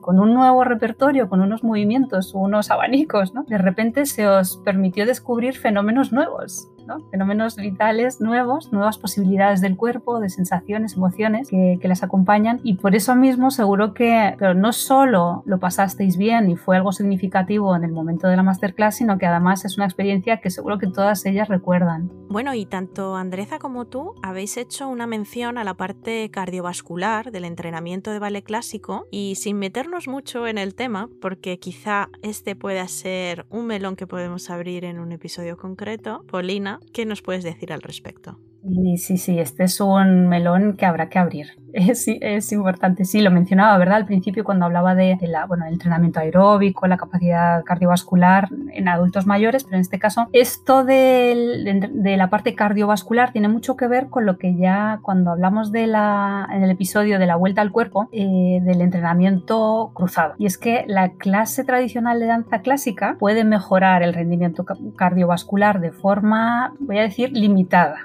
con 0.00 0.20
un 0.20 0.34
nuevo 0.34 0.64
repertorio, 0.64 1.28
con 1.28 1.40
unos 1.40 1.64
movimientos, 1.64 2.34
unos 2.34 2.70
abanicos, 2.70 3.32
de 3.46 3.58
repente 3.58 4.06
se 4.06 4.26
os 4.26 4.58
permitió 4.58 5.06
descubrir 5.06 5.56
fenómenos 5.56 6.12
nuevos 6.12 6.68
fenómenos 7.10 7.56
vitales 7.56 8.20
nuevos, 8.20 8.72
nuevas 8.72 8.98
posibilidades 8.98 9.60
del 9.60 9.76
cuerpo, 9.76 10.20
de 10.20 10.28
sensaciones, 10.28 10.94
emociones 10.96 11.48
que, 11.48 11.78
que, 11.80 11.88
las 11.88 12.02
acompañan. 12.02 12.60
Y 12.62 12.74
por 12.74 12.94
eso 12.94 13.14
mismo 13.14 13.50
seguro 13.50 13.94
que 13.94 14.34
pero 14.38 14.54
no 14.54 14.72
solo 14.72 15.42
lo 15.46 15.58
pasasteis 15.58 16.16
bien 16.16 16.50
y 16.50 16.56
fue 16.56 16.76
algo 16.76 16.92
significativo 16.92 17.74
en 17.76 17.84
el 17.84 17.92
momento 17.92 18.28
de 18.28 18.36
la 18.36 18.42
masterclass, 18.42 18.96
sino 18.96 19.18
que 19.18 19.26
además 19.26 19.64
es 19.64 19.76
una 19.76 19.86
experiencia 19.86 20.40
que 20.40 20.50
seguro 20.50 20.78
que 20.78 20.86
todas 20.86 21.24
ellas 21.26 21.48
recuerdan. 21.48 22.10
Bueno, 22.28 22.54
y 22.54 22.66
tanto 22.66 23.16
Andreza 23.16 23.58
como 23.58 23.86
tú 23.86 24.14
habéis 24.22 24.56
hecho 24.56 24.88
una 24.88 25.06
mención 25.06 25.58
a 25.58 25.64
la 25.64 25.74
parte 25.74 26.30
cardiovascular 26.30 27.30
del 27.30 27.44
entrenamiento 27.44 28.10
de 28.10 28.18
ballet 28.18 28.42
clásico. 28.42 29.06
Y 29.10 29.34
sin 29.36 29.58
meternos 29.58 30.08
mucho 30.08 30.46
en 30.46 30.58
el 30.58 30.74
tema, 30.74 31.08
porque 31.20 31.58
quizá 31.58 32.08
este 32.22 32.56
pueda 32.56 32.86
ser 32.88 33.46
un 33.50 33.66
melón 33.66 33.96
que 33.96 34.06
podemos 34.06 34.50
abrir 34.50 34.84
en 34.84 34.98
un 34.98 35.12
episodio 35.12 35.56
concreto, 35.56 36.24
Polina, 36.28 36.71
¿qué 36.92 37.06
nos 37.06 37.22
puedes 37.22 37.44
decir 37.44 37.72
al 37.72 37.82
respecto? 37.82 38.38
Sí, 38.62 38.96
sí, 38.96 39.18
sí, 39.18 39.38
este 39.40 39.64
es 39.64 39.80
un 39.80 40.28
melón 40.28 40.76
que 40.76 40.86
habrá 40.86 41.08
que 41.08 41.18
abrir. 41.18 41.48
Es, 41.74 42.52
importante, 42.52 43.06
sí, 43.06 43.22
lo 43.22 43.30
mencionaba, 43.30 43.78
¿verdad? 43.78 43.96
Al 43.96 44.04
principio 44.04 44.44
cuando 44.44 44.66
hablaba 44.66 44.94
de, 44.94 45.16
la, 45.22 45.46
bueno, 45.46 45.64
el 45.64 45.72
entrenamiento 45.72 46.20
aeróbico, 46.20 46.86
la 46.86 46.98
capacidad 46.98 47.64
cardiovascular 47.64 48.48
en 48.74 48.88
adultos 48.88 49.26
mayores, 49.26 49.64
pero 49.64 49.76
en 49.76 49.80
este 49.80 49.98
caso 49.98 50.28
esto 50.34 50.84
de, 50.84 51.90
de 51.90 52.16
la 52.18 52.28
parte 52.28 52.54
cardiovascular 52.54 53.32
tiene 53.32 53.48
mucho 53.48 53.74
que 53.76 53.86
ver 53.86 54.08
con 54.08 54.26
lo 54.26 54.36
que 54.36 54.54
ya 54.54 55.00
cuando 55.00 55.30
hablamos 55.30 55.72
de 55.72 55.86
la, 55.86 56.46
en 56.52 56.62
el 56.62 56.70
episodio 56.70 57.18
de 57.18 57.26
la 57.26 57.36
vuelta 57.36 57.62
al 57.62 57.72
cuerpo, 57.72 58.10
eh, 58.12 58.60
del 58.62 58.82
entrenamiento 58.82 59.92
cruzado. 59.94 60.34
Y 60.36 60.44
es 60.44 60.58
que 60.58 60.84
la 60.86 61.12
clase 61.12 61.64
tradicional 61.64 62.20
de 62.20 62.26
danza 62.26 62.60
clásica 62.60 63.16
puede 63.18 63.44
mejorar 63.44 64.02
el 64.02 64.12
rendimiento 64.12 64.66
cardiovascular 64.96 65.80
de 65.80 65.90
forma, 65.90 66.74
voy 66.80 66.98
a 66.98 67.02
decir. 67.02 67.30
Limitada 67.32 67.96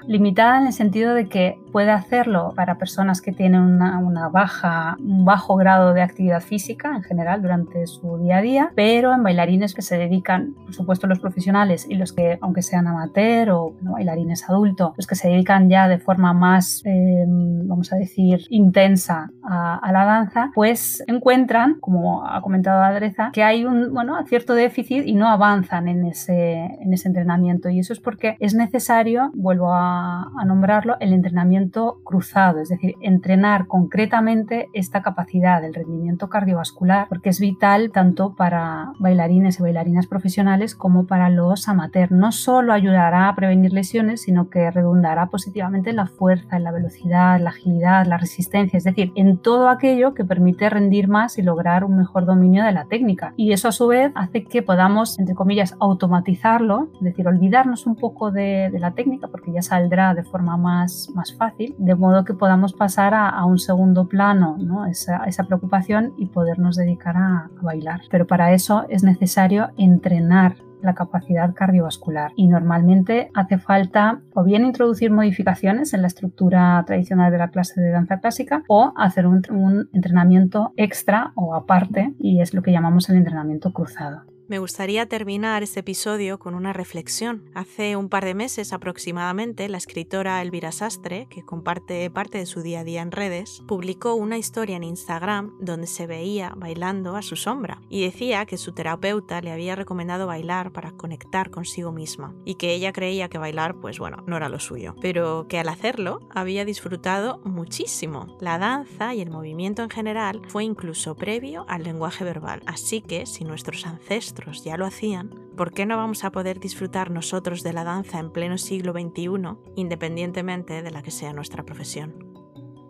equilibrada 0.48 0.60
en 0.60 0.66
el 0.66 0.72
sentido 0.72 1.14
de 1.14 1.28
que 1.28 1.58
puede 1.72 1.90
hacerlo 1.90 2.52
para 2.56 2.78
personas 2.78 3.20
que 3.20 3.32
tienen 3.32 3.60
una, 3.60 4.28
baja, 4.28 4.96
un 4.98 5.24
bajo 5.24 5.56
grado 5.56 5.92
de 5.92 6.02
actividad 6.02 6.40
física 6.40 6.94
en 6.94 7.02
general 7.02 7.42
durante 7.42 7.86
su 7.86 8.18
día 8.18 8.38
a 8.38 8.42
día, 8.42 8.72
pero 8.74 9.12
en 9.12 9.22
bailarines 9.22 9.74
que 9.74 9.82
se 9.82 9.98
dedican, 9.98 10.54
por 10.64 10.74
supuesto 10.74 11.06
los 11.06 11.20
profesionales 11.20 11.86
y 11.88 11.94
los 11.94 12.12
que, 12.12 12.38
aunque 12.40 12.62
sean 12.62 12.86
amateur 12.86 13.50
o 13.50 13.74
bailarines 13.80 14.48
adultos, 14.48 14.92
los 14.96 15.06
que 15.06 15.14
se 15.14 15.28
dedican 15.28 15.68
ya 15.68 15.88
de 15.88 15.98
forma 15.98 16.32
más, 16.32 16.82
em, 16.84 17.68
vamos 17.68 17.92
a 17.92 17.96
decir, 17.96 18.40
intensa 18.48 19.30
a, 19.42 19.92
la 19.92 20.04
danza, 20.04 20.50
pues 20.54 21.02
encuentran, 21.06 21.78
como 21.80 22.26
ha 22.26 22.40
comentado 22.42 22.82
Adreza, 22.82 23.30
que 23.32 23.42
hay 23.42 23.64
un 23.64 23.92
bueno, 23.92 24.16
cierto 24.26 24.54
déficit 24.54 25.06
y 25.06 25.14
no 25.14 25.28
avanzan 25.28 25.88
en 25.88 26.04
ese, 26.04 26.54
en 26.80 26.92
ese 26.92 27.08
entrenamiento. 27.08 27.68
Y 27.68 27.78
eso 27.80 27.92
es 27.92 28.00
porque 28.00 28.36
es 28.40 28.54
necesario, 28.54 29.30
vuelvo 29.34 29.72
a, 29.72 30.30
a 30.38 30.44
nombrarlo, 30.44 30.96
el 31.00 31.12
entrenamiento 31.12 32.00
cruzado, 32.04 32.60
es 32.60 32.68
decir, 32.68 32.94
entrenar 33.00 33.66
concretamente 33.66 34.68
esta 34.72 35.02
capacidad 35.02 35.60
del 35.60 35.74
rendimiento 35.74 36.28
cardiovascular, 36.28 37.06
porque 37.08 37.30
es 37.30 37.40
vital 37.40 37.90
tanto 37.92 38.34
para 38.34 38.92
bailarines 38.98 39.58
y 39.58 39.62
bailarinas 39.62 40.06
profesionales 40.06 40.74
como 40.74 41.06
para 41.06 41.28
los 41.30 41.68
amateurs. 41.68 42.10
No 42.10 42.32
solo 42.32 42.72
ayudará 42.72 43.28
a 43.28 43.34
prevenir 43.34 43.72
lesiones, 43.72 44.22
sino 44.22 44.48
que 44.50 44.70
redundará 44.70 45.26
positivamente 45.26 45.90
en 45.90 45.96
la 45.96 46.06
fuerza, 46.06 46.56
en 46.56 46.64
la 46.64 46.72
velocidad, 46.72 47.40
la 47.40 47.50
agilidad, 47.50 48.06
la 48.06 48.18
resistencia, 48.18 48.76
es 48.76 48.84
decir, 48.84 49.12
en 49.14 49.38
todo 49.38 49.68
aquello 49.68 50.14
que 50.14 50.24
permite 50.24 50.70
rendir 50.70 51.08
más 51.08 51.38
y 51.38 51.42
lograr 51.42 51.84
un 51.84 51.96
mejor 51.96 52.26
dominio 52.26 52.64
de 52.64 52.72
la 52.72 52.86
técnica. 52.86 53.32
Y 53.36 53.52
eso 53.52 53.68
a 53.68 53.72
su 53.72 53.88
vez 53.88 54.12
hace 54.14 54.44
que 54.44 54.62
podamos, 54.62 55.18
entre 55.18 55.34
comillas, 55.34 55.74
automatizarlo, 55.80 56.88
es 56.94 57.00
decir, 57.00 57.26
olvidarnos 57.26 57.86
un 57.86 57.96
poco 57.96 58.30
de, 58.30 58.70
la 58.78 58.92
técnica 58.92 59.28
porque 59.28 59.52
ya 59.52 59.62
saldrá 59.62 60.14
de 60.14 60.22
forma 60.28 60.56
más, 60.56 61.08
más 61.14 61.34
fácil, 61.34 61.74
de 61.78 61.94
modo 61.94 62.24
que 62.24 62.34
podamos 62.34 62.72
pasar 62.72 63.14
a, 63.14 63.44
un 63.44 63.58
segundo 63.58 64.08
plano 64.08 64.56
¿no? 64.58 64.86
esa, 64.86 65.24
esa, 65.24 65.44
preocupación 65.44 66.12
y 66.18 66.26
podernos 66.26 66.76
dedicar 66.76 67.16
a 67.16 67.50
bailar. 67.62 68.00
Pero 68.10 68.26
para 68.26 68.52
eso 68.52 68.84
es 68.88 69.02
necesario 69.02 69.70
entrenar 69.76 70.56
la 70.82 70.94
capacidad 70.94 71.54
cardiovascular 71.54 72.32
y 72.36 72.46
normalmente 72.46 73.30
hace 73.34 73.58
falta 73.58 74.20
o 74.34 74.44
bien 74.44 74.64
introducir 74.64 75.10
modificaciones 75.10 75.92
en 75.94 76.02
la 76.02 76.08
estructura 76.08 76.82
tradicional 76.86 77.32
de 77.32 77.38
la 77.38 77.48
clase 77.48 77.80
de 77.80 77.90
danza 77.90 78.20
clásica 78.20 78.62
o 78.68 78.92
hacer 78.96 79.26
un 79.26 79.88
entrenamiento 79.92 80.72
extra 80.76 81.32
o 81.34 81.54
aparte 81.54 82.14
y 82.18 82.40
es 82.40 82.54
lo 82.54 82.62
que 82.62 82.72
llamamos 82.72 83.08
el 83.08 83.16
entrenamiento 83.16 83.72
cruzado. 83.72 84.22
Me 84.48 84.58
gustaría 84.58 85.04
terminar 85.04 85.62
este 85.62 85.80
episodio 85.80 86.38
con 86.38 86.54
una 86.54 86.72
reflexión. 86.72 87.50
Hace 87.54 87.96
un 87.96 88.08
par 88.08 88.24
de 88.24 88.32
meses 88.32 88.72
aproximadamente, 88.72 89.68
la 89.68 89.76
escritora 89.76 90.40
Elvira 90.40 90.72
Sastre, 90.72 91.26
que 91.28 91.44
comparte 91.44 92.08
parte 92.08 92.38
de 92.38 92.46
su 92.46 92.62
día 92.62 92.80
a 92.80 92.84
día 92.84 93.02
en 93.02 93.12
redes, 93.12 93.62
publicó 93.68 94.14
una 94.14 94.38
historia 94.38 94.76
en 94.76 94.84
Instagram 94.84 95.54
donde 95.60 95.86
se 95.86 96.06
veía 96.06 96.54
bailando 96.56 97.14
a 97.14 97.20
su 97.20 97.36
sombra 97.36 97.82
y 97.90 98.02
decía 98.02 98.46
que 98.46 98.56
su 98.56 98.72
terapeuta 98.72 99.42
le 99.42 99.52
había 99.52 99.76
recomendado 99.76 100.26
bailar 100.26 100.72
para 100.72 100.92
conectar 100.92 101.50
consigo 101.50 101.92
misma 101.92 102.34
y 102.46 102.54
que 102.54 102.72
ella 102.72 102.94
creía 102.94 103.28
que 103.28 103.36
bailar, 103.36 103.74
pues 103.74 103.98
bueno, 103.98 104.24
no 104.26 104.38
era 104.38 104.48
lo 104.48 104.60
suyo, 104.60 104.94
pero 105.02 105.44
que 105.46 105.58
al 105.58 105.68
hacerlo 105.68 106.20
había 106.30 106.64
disfrutado 106.64 107.42
muchísimo. 107.44 108.38
La 108.40 108.56
danza 108.56 109.14
y 109.14 109.20
el 109.20 109.28
movimiento 109.28 109.82
en 109.82 109.90
general 109.90 110.40
fue 110.48 110.64
incluso 110.64 111.16
previo 111.16 111.66
al 111.68 111.82
lenguaje 111.82 112.24
verbal, 112.24 112.62
así 112.64 113.02
que 113.02 113.26
si 113.26 113.44
nuestros 113.44 113.84
ancestros 113.84 114.37
ya 114.46 114.76
lo 114.76 114.86
hacían, 114.86 115.30
¿por 115.56 115.72
qué 115.72 115.86
no 115.86 115.96
vamos 115.96 116.24
a 116.24 116.30
poder 116.30 116.60
disfrutar 116.60 117.10
nosotros 117.10 117.62
de 117.62 117.72
la 117.72 117.84
danza 117.84 118.18
en 118.18 118.30
pleno 118.30 118.58
siglo 118.58 118.92
XXI, 118.92 119.56
independientemente 119.76 120.82
de 120.82 120.90
la 120.90 121.02
que 121.02 121.10
sea 121.10 121.32
nuestra 121.32 121.64
profesión? 121.64 122.28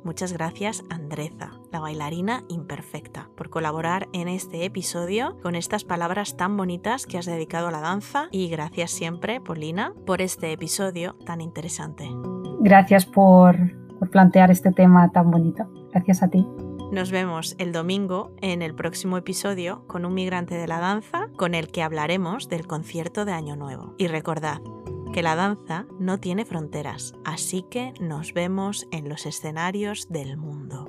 Muchas 0.04 0.32
gracias 0.32 0.84
Andreza, 0.88 1.50
la 1.72 1.80
bailarina 1.80 2.44
imperfecta, 2.48 3.28
por 3.37 3.50
colaborar 3.50 4.08
en 4.12 4.28
este 4.28 4.64
episodio 4.64 5.37
con 5.42 5.54
estas 5.54 5.84
palabras 5.84 6.37
tan 6.37 6.56
bonitas 6.56 7.04
que 7.04 7.18
has 7.18 7.26
dedicado 7.26 7.68
a 7.68 7.72
la 7.72 7.80
danza 7.80 8.28
y 8.30 8.48
gracias 8.48 8.90
siempre, 8.90 9.40
Polina, 9.40 9.92
por 10.06 10.22
este 10.22 10.52
episodio 10.52 11.14
tan 11.26 11.40
interesante. 11.40 12.08
Gracias 12.61 13.04
por, 13.04 13.56
por 13.98 14.11
plantear 14.11 14.50
este 14.50 14.72
tema 14.72 15.11
tan 15.11 15.30
bonito. 15.30 15.68
Gracias 15.92 16.22
a 16.22 16.28
ti. 16.28 16.46
Nos 16.90 17.11
vemos 17.11 17.55
el 17.59 17.72
domingo 17.72 18.33
en 18.40 18.62
el 18.62 18.74
próximo 18.74 19.18
episodio 19.18 19.87
con 19.87 20.07
un 20.07 20.14
migrante 20.14 20.55
de 20.55 20.66
la 20.66 20.81
danza 20.81 21.29
con 21.37 21.55
el 21.55 21.68
que 21.68 21.83
hablaremos 21.83 22.48
del 22.48 22.66
concierto 22.66 23.27
de 23.27 23.33
Año 23.33 23.57
Nuevo. 23.57 23.94
Y 23.98 24.07
recordad 24.07 24.62
que 25.12 25.22
la 25.22 25.37
danza 25.37 25.87
no 25.98 26.18
tiene 26.18 26.46
fronteras, 26.46 27.12
así 27.27 27.62
que 27.70 27.92
nos 28.01 28.33
vemos 28.33 28.88
en 28.90 29.11
los 29.11 29.27
escenarios 29.27 30.09
del 30.09 30.38
mundo. 30.38 30.88